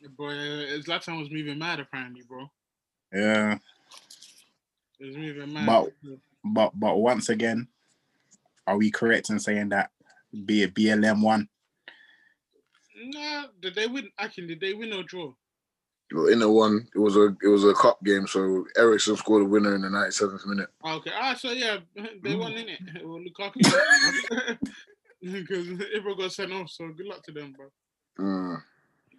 [0.03, 2.49] Uh, Zlatan was moving mad apparently, bro.
[3.13, 3.57] Yeah,
[4.99, 5.65] was moving mad.
[5.65, 5.93] But-
[6.49, 7.67] but but once again,
[8.67, 9.91] are we correct in saying that
[10.45, 11.49] be it BLM one?
[12.99, 14.09] Nah, did they win?
[14.17, 15.33] Actually, did they win or draw?
[16.13, 19.43] Well, in the one, it was a it was a cup game, so Eriksen scored
[19.43, 20.69] a winner in the 97th minute.
[20.85, 21.11] Okay.
[21.13, 21.77] Ah, so yeah,
[22.23, 22.79] they won in it.
[23.03, 24.57] Well, Lukaku.
[25.21, 27.67] Because Ibra got sent off, so good luck to them, bro.
[28.19, 28.61] Mm.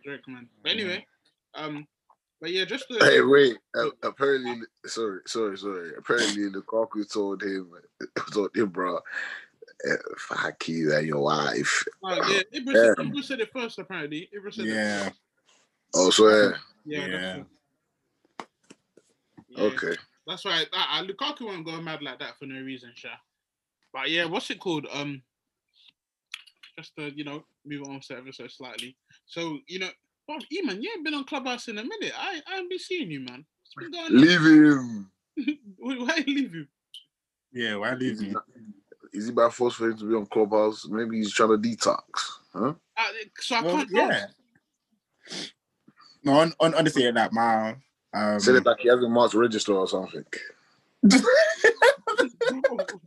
[0.05, 0.49] Drake, man.
[0.62, 1.05] But anyway,
[1.55, 1.86] um,
[2.41, 3.59] but yeah, just to, Hey, wait.
[3.76, 5.91] Uh, apparently, sorry, sorry, sorry.
[5.99, 7.70] Apparently, Lukaku told him,
[8.32, 11.84] told him, bro, uh, fuck you and your wife.
[12.03, 12.95] Oh, yeah, Ibra, Yeah.
[12.97, 14.28] said, Ibra said it first, apparently.
[14.34, 15.16] Ibra said it Yeah, first.
[15.95, 16.51] Oh, so yeah.
[16.89, 17.07] Yeah.
[17.07, 17.36] Yeah.
[17.36, 17.49] That's,
[19.49, 19.62] yeah.
[19.64, 19.97] Okay.
[20.26, 20.68] That's right.
[20.72, 23.09] Uh, uh, Lukaku won't go mad like that for no reason, Sha.
[23.93, 24.86] But yeah, what's it called?
[24.93, 25.22] Um,
[26.78, 28.97] just to you know move on to ever so slightly.
[29.26, 29.89] So you know,
[30.26, 32.12] Bob, E-man, you ain't been on Clubhouse in a minute.
[32.16, 33.45] I I ain't been seeing you, man.
[33.74, 34.20] What's been going on?
[34.20, 35.11] Leave him.
[35.78, 36.66] Why why leave you?
[37.53, 37.76] yeah.
[37.76, 38.34] Why leave me?
[39.12, 40.86] Is he by force for him to be on Clubhouse?
[40.89, 42.03] Maybe he's trying to detox.
[42.53, 42.74] Huh?
[42.97, 43.03] Uh,
[43.39, 43.91] so I Well, can't.
[43.93, 44.26] yeah.
[46.25, 47.77] No, on, on honestly, like my
[48.12, 50.25] um, Said it like he hasn't marked register or something.
[51.05, 52.37] ask.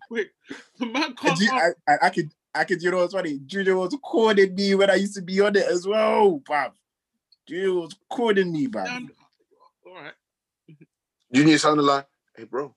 [0.10, 0.32] Wait,
[0.80, 1.40] the man I, can't.
[1.40, 3.40] do- I, I, I could, I could, you know what's funny?
[3.46, 6.72] Junior was calling me when I used to be on it as well, bruv.
[7.48, 8.88] Junior was calling me, bruv.
[8.88, 9.12] Um,
[9.88, 10.14] all right.
[11.34, 12.76] Junior sounded like, hey, bro,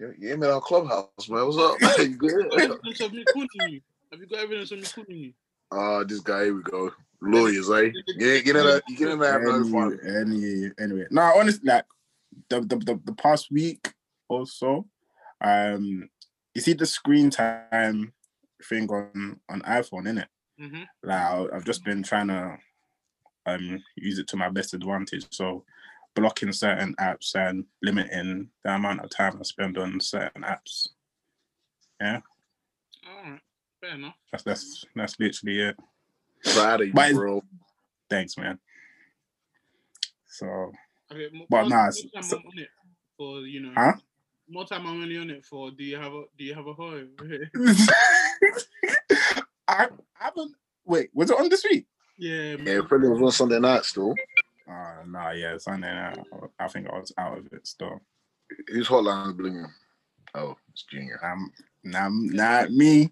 [0.00, 1.46] you you ain't been on Clubhouse, man.
[1.46, 1.98] What's up?
[1.98, 2.46] you good?
[2.52, 3.80] Evidence of me calling you.
[4.10, 5.32] Have you got evidence of me calling you?
[5.72, 6.92] Ah, this guy, here we go.
[7.22, 7.90] Lawyers, eh?
[8.18, 9.98] Get, get in there, get in there, have fun.
[10.04, 11.84] Anyway, anyway, no, honestly, like
[12.48, 13.92] the, the the the past week
[14.28, 14.86] or so,
[15.40, 16.08] um,
[16.54, 18.12] you see the screen time
[18.68, 20.26] thing on on iPhone, innit?
[20.60, 20.82] Mm-hmm.
[21.02, 22.56] Like I've just been trying to
[23.46, 25.26] um use it to my best advantage.
[25.30, 25.64] So
[26.14, 30.88] blocking certain apps and limiting the amount of time I spend on certain apps.
[32.00, 32.20] Yeah.
[33.08, 33.40] All right.
[33.80, 34.14] Fair enough.
[34.30, 35.76] That's that's that's literally it.
[36.44, 37.42] Proud of you, But- bro.
[38.10, 38.58] Thanks, man.
[40.26, 40.72] So
[41.10, 42.68] Okay, more, But more, nah, more time so- I'm on it
[43.16, 43.72] for you know.
[43.76, 43.92] Huh?
[44.48, 45.70] More time I'm only on it for.
[45.70, 47.06] Do you have a Do you have a hoe?
[49.68, 50.54] I, I haven't.
[50.84, 51.86] Wait, was it on this week?
[52.18, 52.56] yeah.
[52.56, 54.14] Yeah, it probably was on Sunday night still.
[54.68, 56.18] Uh, nah, yeah, Sunday night.
[56.58, 58.00] I think I was out of it still.
[58.68, 59.70] Whose hotline is blinging?
[60.34, 61.20] Oh, it's Junior.
[61.24, 61.52] Um,
[61.84, 63.10] not, not me.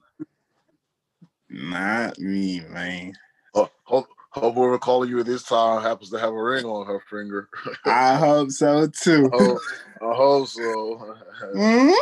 [1.50, 3.12] Not me, man.
[3.54, 7.02] Oh, hope, hope whoever calling you this time happens to have a ring on her
[7.10, 7.48] finger.
[7.84, 9.28] I hope so too.
[9.32, 9.60] oh,
[10.00, 11.16] I hope so.
[11.54, 11.94] Mhm.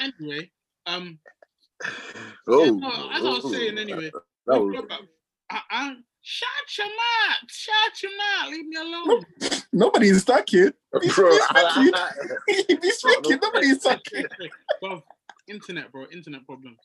[0.00, 0.50] Anyway,
[0.86, 1.18] um.
[2.46, 4.10] oh, yeah, no, as I was oh, saying, anyway.
[4.46, 4.84] That was,
[5.50, 7.48] I, I, shut your mouth!
[7.48, 8.50] Shut your mouth!
[8.50, 9.24] Leave me alone.
[9.72, 10.72] Nobody's talking.
[10.92, 12.10] bro, He's I-
[12.46, 12.78] speaking.
[12.80, 13.38] He's speaking.
[13.42, 14.24] Nobody's talking.
[14.80, 15.02] Bro,
[15.48, 16.78] internet, bro, internet problems.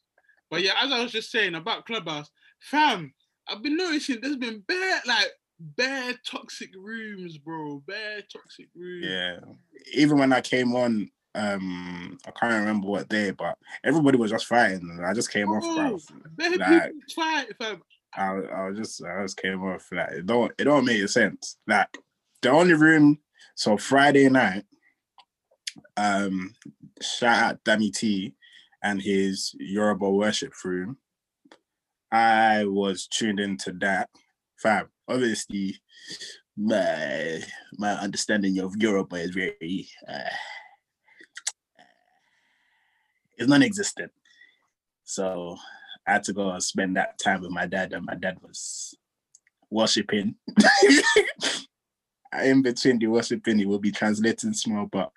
[0.50, 2.30] But yeah, as I was just saying about Clubhouse,
[2.60, 3.14] fam,
[3.48, 7.82] I've been noticing there's been bare like bare toxic rooms, bro.
[7.88, 9.06] Bare toxic rooms.
[9.08, 9.40] Yeah.
[9.94, 14.46] Even when I came on um I can't remember what day, but everybody was just
[14.46, 16.12] fighting and I just came off Oh, bruv.
[16.38, 17.82] Let Like- fight, fam.
[18.18, 21.58] I, I was just I just came off like it don't it don't make sense.
[21.68, 21.98] Like
[22.42, 23.20] the only room
[23.56, 24.64] so Friday night,
[25.98, 26.54] um
[27.02, 28.34] shout out Danny T
[28.86, 30.98] and his Yoruba worship room.
[32.12, 34.10] I was tuned into that.
[34.62, 35.82] Fam, obviously
[36.56, 37.42] my
[37.78, 40.30] my understanding of Yoruba is very uh,
[43.38, 44.12] it's non-existent.
[45.04, 45.58] So
[46.08, 48.94] I had to go and spend that time with my dad, and my dad was
[49.72, 50.36] worshiping.
[52.44, 55.12] In between the worshiping, he will be translating small, but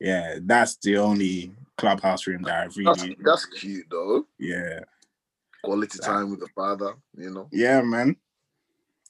[0.00, 4.26] yeah, that's the only clubhouse room that That's, really, that's cute though.
[4.38, 4.80] yeah,
[5.64, 7.48] Quality time with the father, you know.
[7.52, 8.16] yeah, man.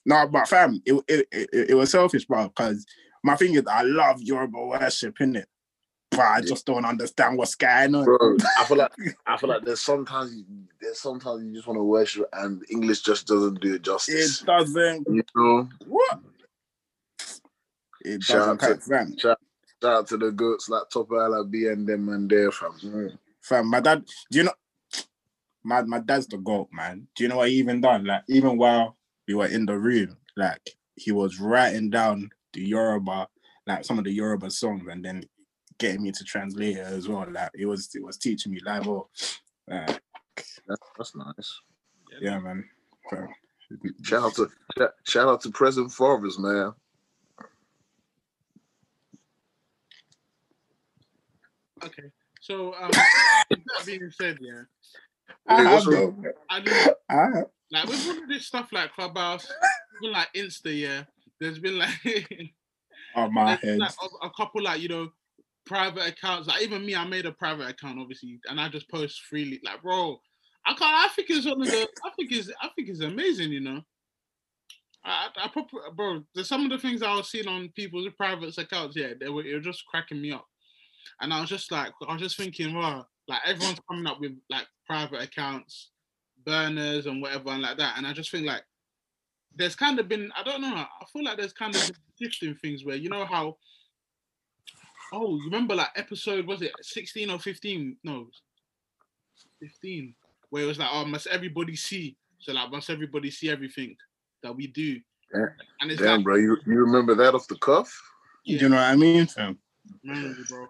[0.07, 2.87] No, but fam, it it, it, it was selfish, bro, because
[3.25, 5.45] my thing is I love Yoruba worship, innit?
[6.11, 8.05] But I just don't understand what's going on.
[8.07, 8.93] Bro, I feel like
[9.27, 10.45] I feel like there's sometimes you,
[10.81, 14.41] there's sometimes you just want to worship and English just doesn't do it justice.
[14.41, 16.19] It doesn't You know, what?
[18.03, 19.17] It Shout doesn't out to- cut, fam.
[19.83, 22.73] Shout out to the goats like Top LB and them and there fam.
[22.85, 23.19] Mm.
[23.41, 24.53] Fam, my dad, do you know
[25.65, 27.07] my my dad's the goat, man.
[27.15, 28.05] Do you know what he even done?
[28.05, 33.29] Like, even while we were in the room, like he was writing down the Yoruba,
[33.67, 35.25] like some of the Yoruba songs, and then
[35.79, 37.27] getting me to translate it as well.
[37.31, 39.09] Like it was it was teaching me live oh,
[39.71, 39.87] uh,
[40.67, 41.61] That's, that's nice.
[42.21, 42.65] yeah, man.
[43.11, 43.29] Fam.
[44.03, 44.49] Shout out to
[44.79, 46.73] shout, shout out to present fathers, man.
[51.85, 52.11] Okay.
[52.41, 54.63] So um that being said, yeah.
[55.47, 56.23] I What's have wrong?
[56.23, 59.47] no- I have- like with all of this stuff like Clubhouse,
[60.03, 61.03] even like Insta, yeah,
[61.41, 61.91] there's been like
[63.15, 63.79] on my there's head.
[63.79, 65.11] like a, a couple like you know
[65.67, 66.49] private accounts.
[66.49, 69.61] Like even me, I made a private account obviously, and I just post freely.
[69.63, 70.19] Like, bro,
[70.65, 70.83] I can't.
[70.83, 71.89] I think it's one of the.
[72.05, 72.51] I think it's.
[72.63, 73.53] I think it's amazing.
[73.53, 73.81] You know.
[75.05, 76.23] I, I, I bro.
[76.35, 78.97] There's some of the things I was seeing on people's private accounts.
[78.97, 79.45] Yeah, they were.
[79.45, 80.47] It was just cracking me up,
[81.21, 84.33] and I was just like, I was just thinking, wow, like everyone's coming up with
[84.51, 85.91] like private accounts,
[86.45, 87.97] burners, and whatever, and like that.
[87.97, 88.63] And I just think like
[89.55, 90.31] there's kind of been.
[90.37, 90.75] I don't know.
[90.75, 93.57] I feel like there's kind of been shifting things where you know how.
[95.13, 97.97] Oh, you remember like episode was it 16 or 15?
[98.05, 98.29] No,
[99.61, 100.15] 15.
[100.51, 102.17] Where it was like, oh, must everybody see?
[102.39, 103.97] So like, must everybody see everything
[104.43, 105.01] that we do?
[105.35, 105.47] Yeah.
[105.81, 107.91] And it's Damn, like, bro, you, you remember that off the cuff?
[108.47, 109.59] Do you know what I mean, fam?
[110.03, 110.67] memory, bro.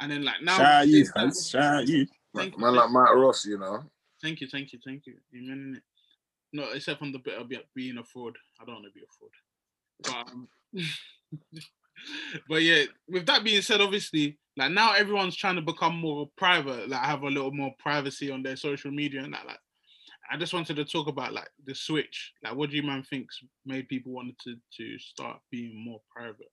[0.00, 1.34] And then like now, Shout out you, it's like- fam.
[1.34, 2.06] Shout out you.
[2.36, 3.82] Thank Man thank like Matt Ross, you know.
[4.22, 5.14] Thank you, thank you, thank you.
[5.34, 5.76] Amen.
[5.76, 5.82] innit?
[6.52, 8.36] No, except from the bit of being a fraud.
[8.60, 9.30] I don't want to be a fraud.
[10.02, 10.48] But, um,
[12.48, 16.88] but yeah, with that being said, obviously, like now everyone's trying to become more private,
[16.88, 19.46] like have a little more privacy on their social media and that.
[19.46, 19.58] Like,
[20.30, 22.32] I just wanted to talk about like the switch.
[22.44, 26.50] Like, what do you man thinks made people wanted to to start being more private?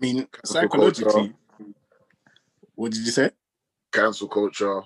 [0.00, 1.12] I mean, Cancel psychologically.
[1.12, 1.34] culture.
[2.74, 3.30] What did you say?
[3.92, 4.82] Cancel culture,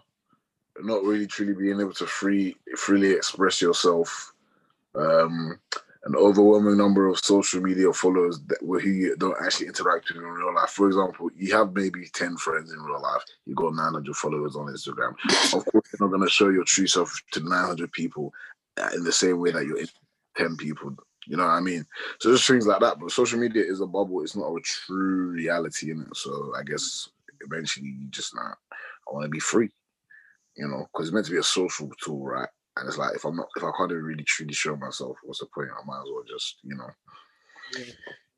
[0.81, 4.33] not really truly being able to free freely express yourself.
[4.95, 5.59] Um,
[6.05, 10.23] an overwhelming number of social media followers that were who you don't actually interact with
[10.23, 10.71] in real life.
[10.71, 14.67] For example, you have maybe 10 friends in real life, you got 900 followers on
[14.67, 15.15] Instagram.
[15.55, 18.35] Of course, you're not going to show your true self to 900 people
[18.77, 19.89] uh, in the same way that you're in
[20.37, 20.95] 10 people.
[21.27, 21.87] You know what I mean?
[22.21, 22.99] So just things like that.
[22.99, 24.23] But social media is a bubble.
[24.23, 26.17] It's not a true reality in it.
[26.17, 27.09] So I guess
[27.41, 28.57] eventually you just not.
[28.73, 29.71] I want to be free.
[30.57, 32.49] You know, because it's meant to be a social tool, right?
[32.77, 35.41] And it's like if I'm not, if I can't even really truly show myself, what's
[35.41, 35.69] the point?
[35.71, 36.91] I might as well just, you know.
[37.77, 37.85] Yeah.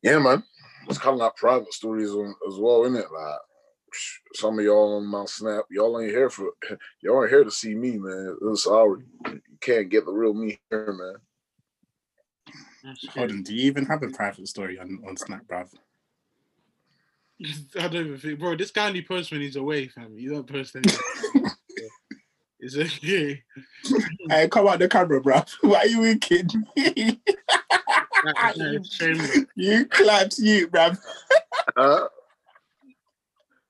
[0.03, 0.43] Yeah, man.
[0.87, 3.11] It's kind of like private stories on, as well, isn't it?
[3.11, 3.39] Like
[4.33, 6.49] some of y'all on my snap, y'all ain't here for
[7.01, 8.37] y'all ain't here to see me, man.
[8.41, 9.03] I'm sorry.
[9.27, 11.15] You can't get the real me here, man.
[12.83, 15.69] That's Hold on, do you even have a private story on, on Snap, bruv?
[17.79, 18.55] I don't even think, bro.
[18.55, 20.17] This guy only posts when he's away, fam.
[20.17, 20.99] You don't post anything.
[22.59, 23.43] It's okay.
[24.29, 25.47] Hey, come out the camera, bruv.
[25.61, 26.47] Why are you winking?
[26.75, 27.17] That-
[28.57, 30.97] that's you clapped you, bruv.
[31.75, 32.07] Uh,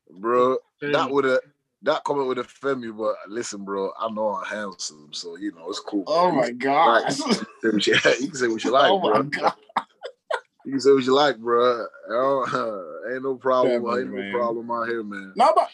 [0.10, 1.42] bro, that would have
[1.84, 5.70] that comment would offend me, but listen, bro, I know I'm handsome, so you know
[5.70, 6.04] it's cool.
[6.08, 7.10] Oh my god.
[7.10, 9.52] You can say what you- you can say what you oh like, oh bro.
[10.66, 11.86] You can say what you like, bro.
[13.12, 13.72] ain't no problem.
[13.72, 15.34] Yeah, ain't no problem out here, man.
[15.36, 15.70] No, but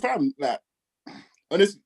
[0.00, 0.60] fam, like
[1.50, 1.78] honest,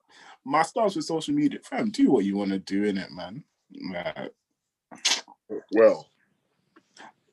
[0.45, 3.45] my stance with social media, fam, do what you want to do in it, man.
[3.93, 4.33] Like,
[5.73, 6.09] Well,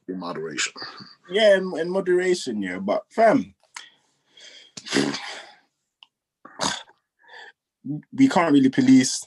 [0.07, 0.73] in moderation.
[1.29, 2.79] yeah, in, in moderation, yeah.
[2.79, 3.55] But fam,
[8.11, 9.25] we can't really police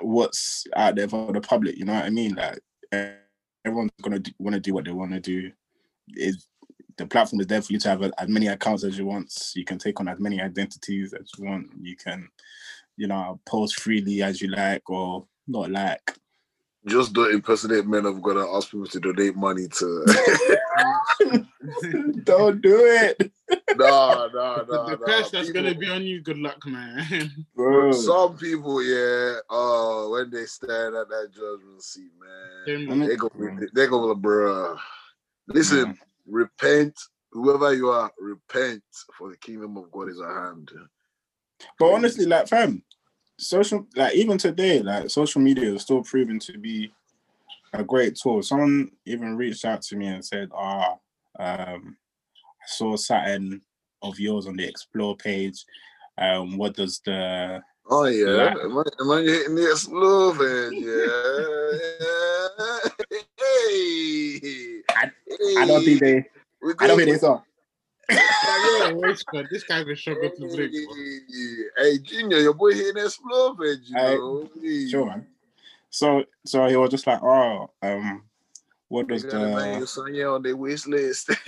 [0.00, 1.76] what's out there for the public.
[1.76, 2.34] You know what I mean?
[2.34, 2.58] Like
[3.64, 5.50] everyone's gonna want to do what they want to do.
[6.96, 9.32] The platform is there for you to have a, as many accounts as you want.
[9.54, 11.66] You can take on as many identities as you want.
[11.80, 12.28] You can,
[12.96, 16.16] you know, post freely as you like or not like.
[16.86, 20.04] Just don't impersonate men of God and ask people to donate money to.
[22.24, 23.32] Don't do it,
[23.76, 25.06] No, no, The, nah, the nah.
[25.06, 26.20] that's People- gonna be on you.
[26.20, 27.30] Good luck, man.
[27.56, 27.92] bro.
[27.92, 33.16] Some people, yeah, Oh, when they stand at that judgment seat, man, I mean- they
[33.16, 33.66] go, mm.
[33.74, 34.78] they go, bruh.
[35.48, 35.92] Listen, Yeah.
[36.26, 36.98] repent,
[37.32, 38.82] whoever you are, repent,
[39.16, 40.70] for the kingdom of God is at hand.
[41.78, 42.82] But honestly, like fam,
[43.38, 46.92] social like even today, like social media is still proving to be
[47.72, 48.42] a great tool.
[48.42, 50.92] Someone even reached out to me and said, "Ah,
[51.38, 51.96] um,
[52.62, 53.60] I saw something
[54.02, 55.64] of yours on the explore page.
[56.18, 60.74] Um, what does the Oh yeah, Like- am I, am I hitting this love and
[60.74, 60.88] yeah,
[63.38, 65.10] hey, I-
[65.58, 66.24] I don't think they
[66.80, 67.42] I don't think they saw.
[68.10, 70.72] Yeah, wait, but this guy will struggle to blink.
[70.72, 70.94] bro.
[71.78, 74.50] Hey, Junior, your boy hitting that love and you Hey, know.
[74.60, 74.88] Hey.
[74.88, 75.06] Sure.
[75.06, 75.26] man.
[75.90, 78.24] So so he was just like, oh, um,
[78.88, 81.30] what They does got a man, the son, yeah, on their wish list.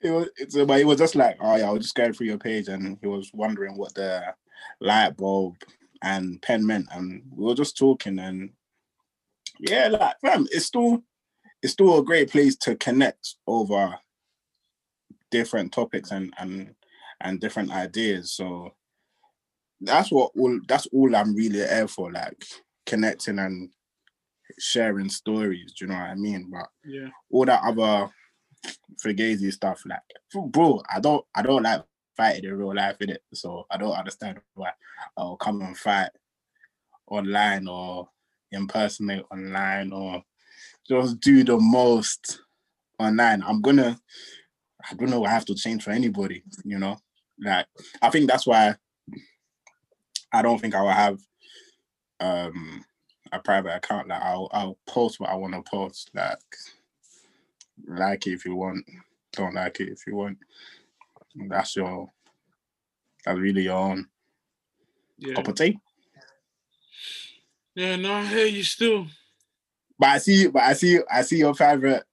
[0.00, 2.28] it was it's but he was just like, oh yeah, I was just going through
[2.28, 4.34] your page and he was wondering what the
[4.80, 5.56] light bulb
[6.02, 8.50] and pen meant, and we were just talking and
[9.60, 11.02] yeah, like fam, it's still
[11.62, 13.98] it's still a great place to connect over
[15.30, 16.74] different topics and and
[17.20, 18.32] and different ideas.
[18.32, 18.74] So
[19.80, 22.44] that's what all that's all I'm really there for, like
[22.86, 23.70] connecting and
[24.58, 25.72] sharing stories.
[25.72, 26.50] Do you know what I mean?
[26.50, 27.08] But Yeah.
[27.30, 28.10] all that other
[29.04, 30.00] fugazi stuff, like
[30.50, 31.82] bro, I don't I don't like
[32.16, 33.22] fighting in real life in it.
[33.32, 34.70] So I don't understand why
[35.16, 36.10] I'll come and fight
[37.06, 38.08] online or
[38.54, 40.22] impersonate online or
[40.88, 42.40] just do the most
[42.98, 43.42] online.
[43.42, 43.98] I'm gonna
[44.90, 46.98] I don't know I have to change for anybody, you know.
[47.38, 47.66] Like
[48.02, 48.76] I think that's why
[50.32, 51.18] I don't think I will have
[52.20, 52.84] um
[53.32, 54.08] a private account.
[54.08, 56.10] Like I'll I'll post what I want to post.
[56.14, 56.38] Like
[57.86, 58.86] like it if you want,
[59.32, 60.38] don't like it if you want.
[61.48, 62.10] That's your
[63.24, 64.08] that's really your own
[65.18, 65.34] Yeah.
[65.34, 65.78] cup of tea.
[67.74, 69.06] Yeah, no, I hear you still.
[69.98, 72.04] But I see but I see I see your favorite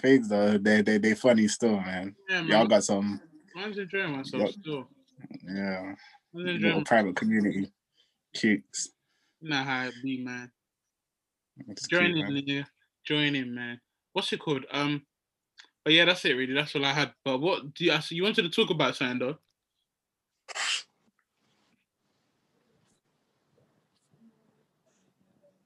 [0.00, 0.58] things though.
[0.58, 2.14] They they they funny still, man.
[2.28, 2.50] Yeah, man.
[2.50, 3.20] Y'all got some
[3.56, 4.88] I'm enjoying myself still.
[5.48, 5.94] yeah
[6.32, 7.72] little enjoying private community.
[8.34, 8.90] Cutes.
[9.40, 10.50] Not how it be, man.
[11.68, 12.42] It's Join cute, in, man.
[12.46, 12.62] yeah.
[13.04, 13.80] Join in, man.
[14.12, 14.64] What's it called?
[14.70, 15.02] Um,
[15.84, 16.54] but yeah, that's it really.
[16.54, 17.12] That's all I had.
[17.24, 17.92] But what do you?
[18.10, 19.38] You wanted to talk about something though?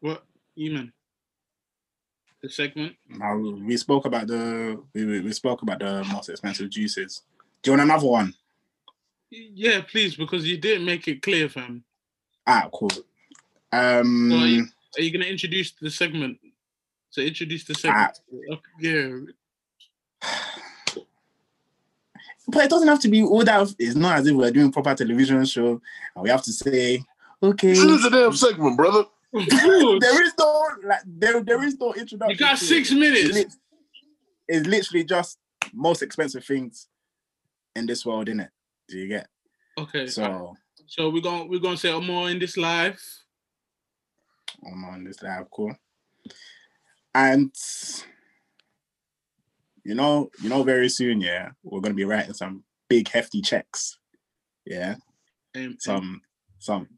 [0.01, 0.24] What,
[0.55, 0.92] you mean?
[2.42, 2.96] The segment.
[3.09, 7.22] Now, we spoke about the we, we we spoke about the most expensive juices.
[7.62, 8.34] Do you want another one?
[9.30, 11.84] Yeah, please, because you didn't make it clear, fam.
[12.46, 12.90] Ah, cool.
[13.70, 14.66] Um, So are you-
[14.98, 16.38] Are you gonna introduce the segment?
[17.11, 18.18] So introduce the segment.
[18.51, 19.11] Okay, yeah.
[22.48, 23.74] but it doesn't have to be all that.
[23.78, 25.80] It's not as if we're doing proper television show
[26.14, 27.05] and we have to say,
[27.42, 27.68] okay.
[27.68, 29.05] This is a damn segment, brother.
[29.33, 32.31] There is no like there there is no introduction.
[32.33, 32.68] you got to it.
[32.68, 33.57] six It's, minutes.
[34.49, 35.39] it's literally just
[35.72, 36.89] most expensive things
[37.76, 38.49] in this world, innit?
[38.89, 39.28] Do you get?
[39.78, 40.07] Okay.
[40.09, 40.57] So
[40.87, 43.01] So we're gonna we're gonna say more in this live.
[44.66, 45.74] I'm on this live call.
[47.14, 47.55] And
[49.85, 53.97] you know, you know, very soon, yeah, we're gonna be writing some big hefty checks.
[54.66, 54.97] Yeah.
[55.57, 56.20] Um, Some
[56.59, 56.89] some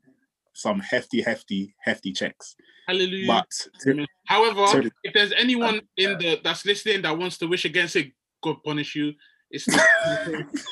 [0.52, 2.56] some hefty, hefty, hefty checks.
[2.86, 3.26] hallelujah.
[3.26, 7.64] But to- However, to- if there's anyone in the that's listening that wants to wish
[7.64, 9.12] against it, God punish you.
[9.50, 9.84] It's not,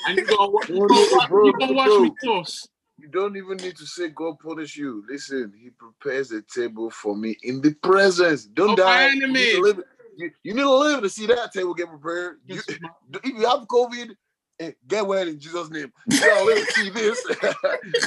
[0.06, 2.66] and you gonna, wa- you gonna, Bro, you gonna watch me toss.
[2.98, 5.04] You don't even need to say God punish you.
[5.08, 8.44] Listen, He prepares a table for me in the presence.
[8.44, 9.10] Don't Of my die.
[9.14, 9.82] You need, to live,
[10.16, 12.38] you, you need to live to see that table get prepared.
[12.46, 12.88] You, Yes, ma-
[13.24, 14.14] if you have COVID,
[14.60, 15.92] eh, get well in Jesus' name.
[16.06, 17.24] You gotta live to see this.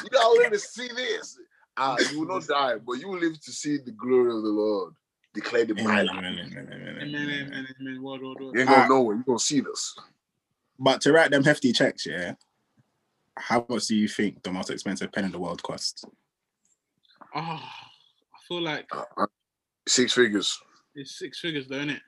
[0.04, 1.38] you gotta live to see this.
[1.78, 4.50] Ah, you will not die, but you will live to see the glory of the
[4.50, 4.94] Lord.
[5.34, 8.04] Declared in my Amen, amen, amen, amen.
[8.04, 8.54] Word, word, word.
[8.54, 8.88] You ain't gonna Ah.
[8.88, 9.16] know it.
[9.16, 9.98] You gonna see this.
[10.78, 12.36] But to write them hefty checks, yeah,
[13.38, 16.06] how much do you think the most expensive pen in the world costs?
[17.36, 19.26] Oh, I feel like Uh, uh,
[19.88, 20.60] six figures.
[20.94, 22.02] it's six figures, though, isn't it?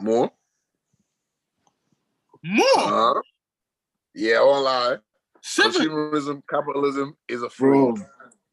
[0.00, 0.30] More?
[2.44, 3.20] More Uh,
[4.14, 4.96] yeah, I won't lie.
[5.46, 5.82] Seven.
[5.82, 7.94] Consumerism, capitalism is a bro,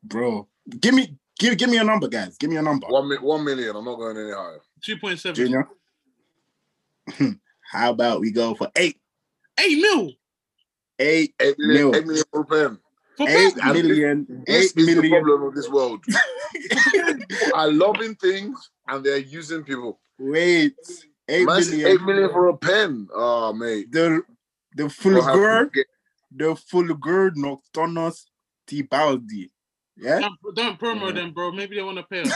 [0.03, 0.47] bro.
[0.79, 2.37] Give me, give, give me a number, guys.
[2.37, 3.75] Give me a number, One, one million.
[3.75, 4.59] I'm not going any higher.
[4.81, 5.35] Two point seven.
[5.35, 5.67] Junior.
[7.71, 8.97] How about we go for eight,
[9.59, 10.11] Eight mil
[10.99, 11.95] eight, Eight million, Mil.
[11.95, 12.79] eight million for a pen.
[13.17, 13.73] for eight Pep.
[13.75, 16.03] million, This eight is the problem of this world.
[17.55, 19.99] are loving things and they're using people.
[20.19, 20.75] Wait,
[21.27, 21.87] eight Man, million.
[21.87, 23.07] eight million for a pen.
[23.13, 23.91] Oh, mate.
[23.91, 24.21] The
[24.75, 25.69] the We'll
[26.39, 27.31] have to Fulgor, get- the Fulgor
[27.75, 28.25] Nocturnus
[28.67, 29.49] Tibaldi.
[29.95, 31.11] Yeah, Don't, don't promo Yeah.
[31.11, 31.51] them, bro.
[31.51, 32.31] Maybe they want to pay us.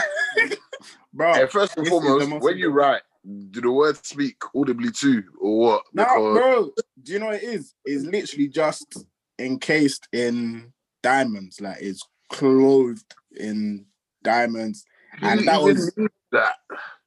[1.12, 1.34] bro.
[1.34, 3.02] Hey, first and this is the foremost, when you write,
[3.50, 5.82] do the words speak audibly too, or what?
[5.92, 6.70] No, Because bro.
[7.02, 7.74] Do you know what it is?
[7.84, 9.04] It's literally just
[9.40, 10.72] encased in
[11.02, 11.60] diamonds.
[11.60, 13.86] Like it's clothed in
[14.22, 14.84] diamonds.
[15.20, 16.54] And that was need that.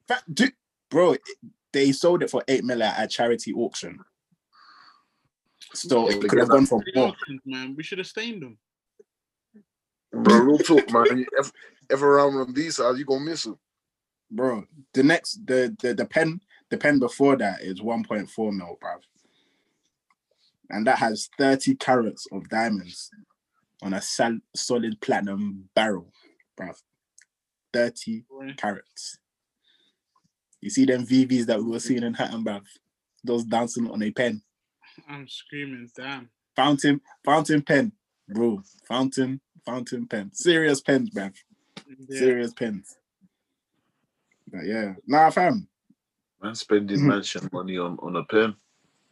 [0.08, 0.50] fa- do,
[0.90, 1.16] bro.
[1.72, 4.00] They sold it for eight million at a charity auction.
[5.74, 7.14] So it could have gone for more.
[7.46, 7.76] man.
[7.76, 8.58] We should have stained them.
[10.12, 11.20] Bro, real talk, man.
[11.20, 11.52] You ever,
[11.90, 13.58] ever around on these sides, you gonna miss them.
[14.30, 14.66] bro.
[14.94, 18.78] The next, the the the pen, the pen before that is one point four mil,
[18.82, 18.96] bro,
[20.70, 23.10] and that has thirty carats of diamonds
[23.82, 26.12] on a sal- solid platinum barrel,
[26.58, 26.72] bro.
[27.72, 28.54] Thirty Boy.
[28.58, 29.18] carats.
[30.60, 32.64] You see them VVs that we were seeing in Hatton, bruv?
[33.24, 34.42] Those dancing on a pen,
[35.10, 36.30] I'm screaming, damn.
[36.56, 37.92] fountain, fountain pen,
[38.30, 38.62] bro.
[38.88, 40.32] Fountain, fountain pen.
[40.34, 41.34] Serious pens, man.
[42.08, 42.20] Yeah.
[42.20, 42.98] Serious pens.
[44.52, 45.68] But yeah, nah, fam.
[46.42, 47.08] Man, spending Mhm.
[47.08, 48.56] mansion money on, on a pen.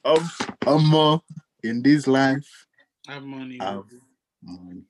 [0.03, 0.23] of
[0.65, 1.21] of more
[1.63, 2.67] in this life.
[3.07, 3.57] I have money.
[3.59, 3.85] Have
[4.41, 4.83] money.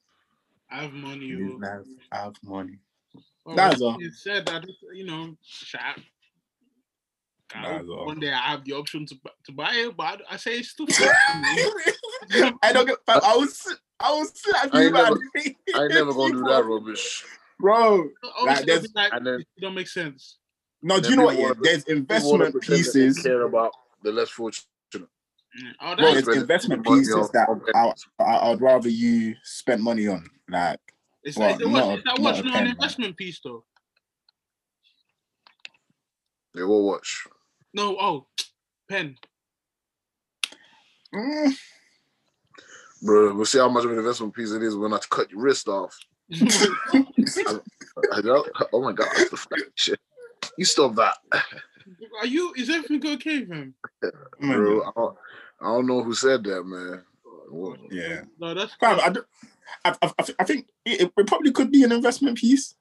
[0.70, 1.30] I have money.
[1.30, 1.58] In this yo.
[1.58, 2.78] life, have money.
[3.46, 3.98] Oh, That's all.
[4.00, 6.00] It said that you know, shout.
[7.54, 8.06] I hope That's all.
[8.06, 10.86] one day I have the option to to buy it, but I say it's too.
[12.62, 12.98] I don't get.
[13.06, 13.76] fam, I was.
[14.00, 15.14] I was slap I you, ain't man.
[15.76, 17.26] I ain't never gonna do that rubbish.
[17.60, 18.08] bro.
[18.40, 20.38] Obviously, there's- it'll be like, and then- it don't make sense.
[20.82, 21.36] No, do you know what?
[21.38, 23.22] Yeah, wanna- there's investment pretend that they pieces.
[23.24, 23.72] care about
[24.04, 24.68] the less fortunate.
[25.82, 29.36] Oh, Bro, that's there's spend investment pieces on- that on I, I, I'd rather you
[29.44, 30.26] spend money on.
[30.48, 30.80] Like,
[31.24, 32.68] it's well, like, it's, not watch, a- it's like not a pen, an man.
[32.68, 33.66] investment piece, though.
[36.56, 37.28] They will watch.
[37.74, 38.28] No, oh,
[38.90, 39.16] pen.
[41.14, 41.54] mm,
[43.02, 45.42] Bro, we'll see how much of an investment piece it is when I cut your
[45.42, 45.96] wrist off.
[46.34, 50.00] I don't- oh my god, that's the fucking shit.
[50.58, 51.18] You stop that.
[52.20, 52.54] Are you?
[52.58, 53.74] Is everything okay, fam?
[54.40, 55.18] Bro, I don't,
[55.62, 57.04] I don't know who said that, man.
[57.50, 57.80] What?
[57.92, 58.22] yeah.
[58.40, 58.74] No, that's.
[58.76, 59.14] Fam, I,
[59.86, 62.76] I, I, I- I think it, it probably could be an investment piece.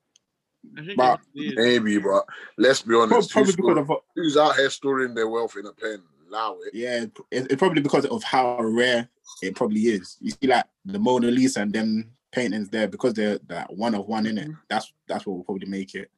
[0.77, 2.25] I think but- Maybe, but
[2.57, 3.31] let's be honest.
[3.31, 6.03] Probably Who's, because of who's out here storing their wealth in a pen?
[6.29, 6.75] Allow it.
[6.75, 9.09] yeah, it, it probably because of how rare
[9.43, 10.19] it probably is.
[10.21, 14.07] You see, like the Mona Lisa and them paintings there because they're that one of
[14.07, 14.45] one in it.
[14.45, 14.61] Mm-hmm.
[14.69, 16.11] That's that's what will probably make it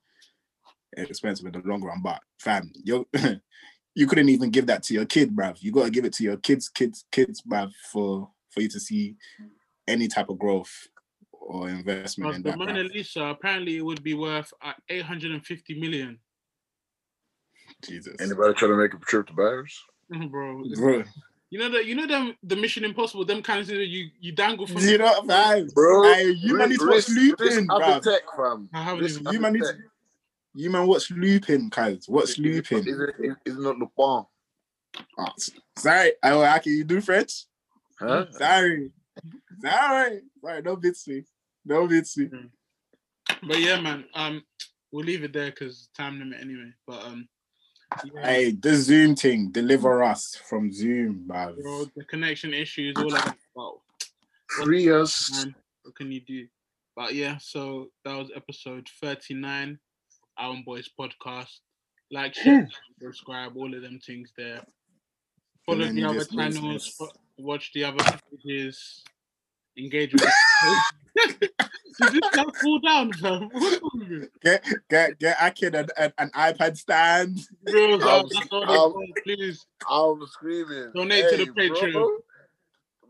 [0.97, 2.01] expensive in the long run.
[2.03, 3.07] But fam, you
[3.95, 5.62] you couldn't even give that to your kid, bruv.
[5.62, 8.80] You got to give it to your kids, kids, kids, bruv, for for you to
[8.80, 9.16] see
[9.86, 10.88] any type of growth
[11.51, 12.59] or investment in the that.
[12.59, 12.94] Mona bruv.
[12.94, 16.18] Lisa apparently it would be worth uh, 850 million.
[17.85, 19.82] Jesus, Anybody trying to make a trip to Paris?
[20.10, 21.05] Bro, bro.
[21.51, 24.32] you know that you know them the Mission Impossible, them kind of things you you
[24.32, 24.82] dangle from.
[24.82, 28.02] You know, fam, Bro, Hey, you man need to watch Lupin, bruv.
[28.02, 28.68] Tech, fam.
[28.74, 29.74] I haven't Risk even- You man need to,
[30.55, 32.06] you man watch Lupin, guys.
[32.09, 32.78] Watch Lupin.
[32.81, 34.27] Is it, is, is it not Lupin?
[35.18, 35.27] Oh,
[35.77, 37.44] sorry, I will can you do French?
[37.98, 38.27] Huh?
[38.32, 38.90] Sorry.
[39.62, 40.20] Sorry.
[40.43, 41.22] Sorry, no bits me.
[41.70, 42.28] No bits me.
[43.47, 44.05] But yeah, man.
[44.14, 44.42] Um,
[44.90, 46.72] we'll leave it there because time limit anyway.
[46.84, 47.28] But um,
[48.05, 51.62] yeah, Hey, the Zoom thing, deliver us from Zoom, bruv.
[51.62, 53.36] bro, the connection issues, all that.
[53.55, 53.82] Wow,
[54.48, 55.30] Free us.
[55.32, 56.48] man, what can you do?
[56.97, 59.78] But yeah, so that was episode 39,
[60.40, 61.60] Album Boys podcast.
[62.10, 62.68] Like, share,
[63.01, 64.60] subscribe, all of them things there.
[65.64, 67.01] Follow the other channels,
[67.38, 68.05] watch the other
[68.44, 69.05] pages,
[69.76, 70.22] engage with.
[72.01, 73.48] Did this guy fall down, fam?
[73.52, 74.28] What's wrong with you?
[74.42, 77.40] Get get get Akin an, an, an iPad stand.
[77.64, 78.94] Bro, they um,
[79.24, 79.66] please.
[79.88, 80.92] I'm screaming.
[80.94, 81.92] Donate to the Patreon.
[81.92, 82.18] Bro,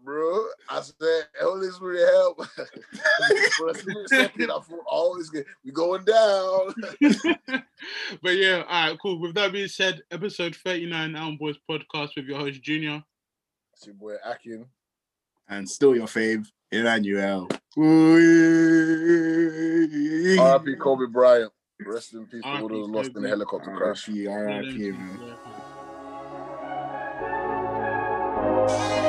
[0.04, 2.44] bro, I said, Holy Spirit help.
[3.56, 4.58] For a split second, I
[4.90, 5.46] oh, it's good.
[5.64, 6.74] We going down.
[8.22, 9.20] but yeah, all right, cool.
[9.20, 13.02] With that being said, episode 39, Album Boys podcast with your host, Junior.
[13.74, 14.66] It's your boy Akin.
[15.50, 17.48] And still your fave, Emmanuel.
[20.38, 20.76] R.I.P.
[20.76, 21.52] Kobe Bryant.
[21.86, 24.08] Rest in peace to all those lost in the helicopter crash.
[24.08, 25.36] RIP, RIP, man.
[28.68, 28.99] Yeah.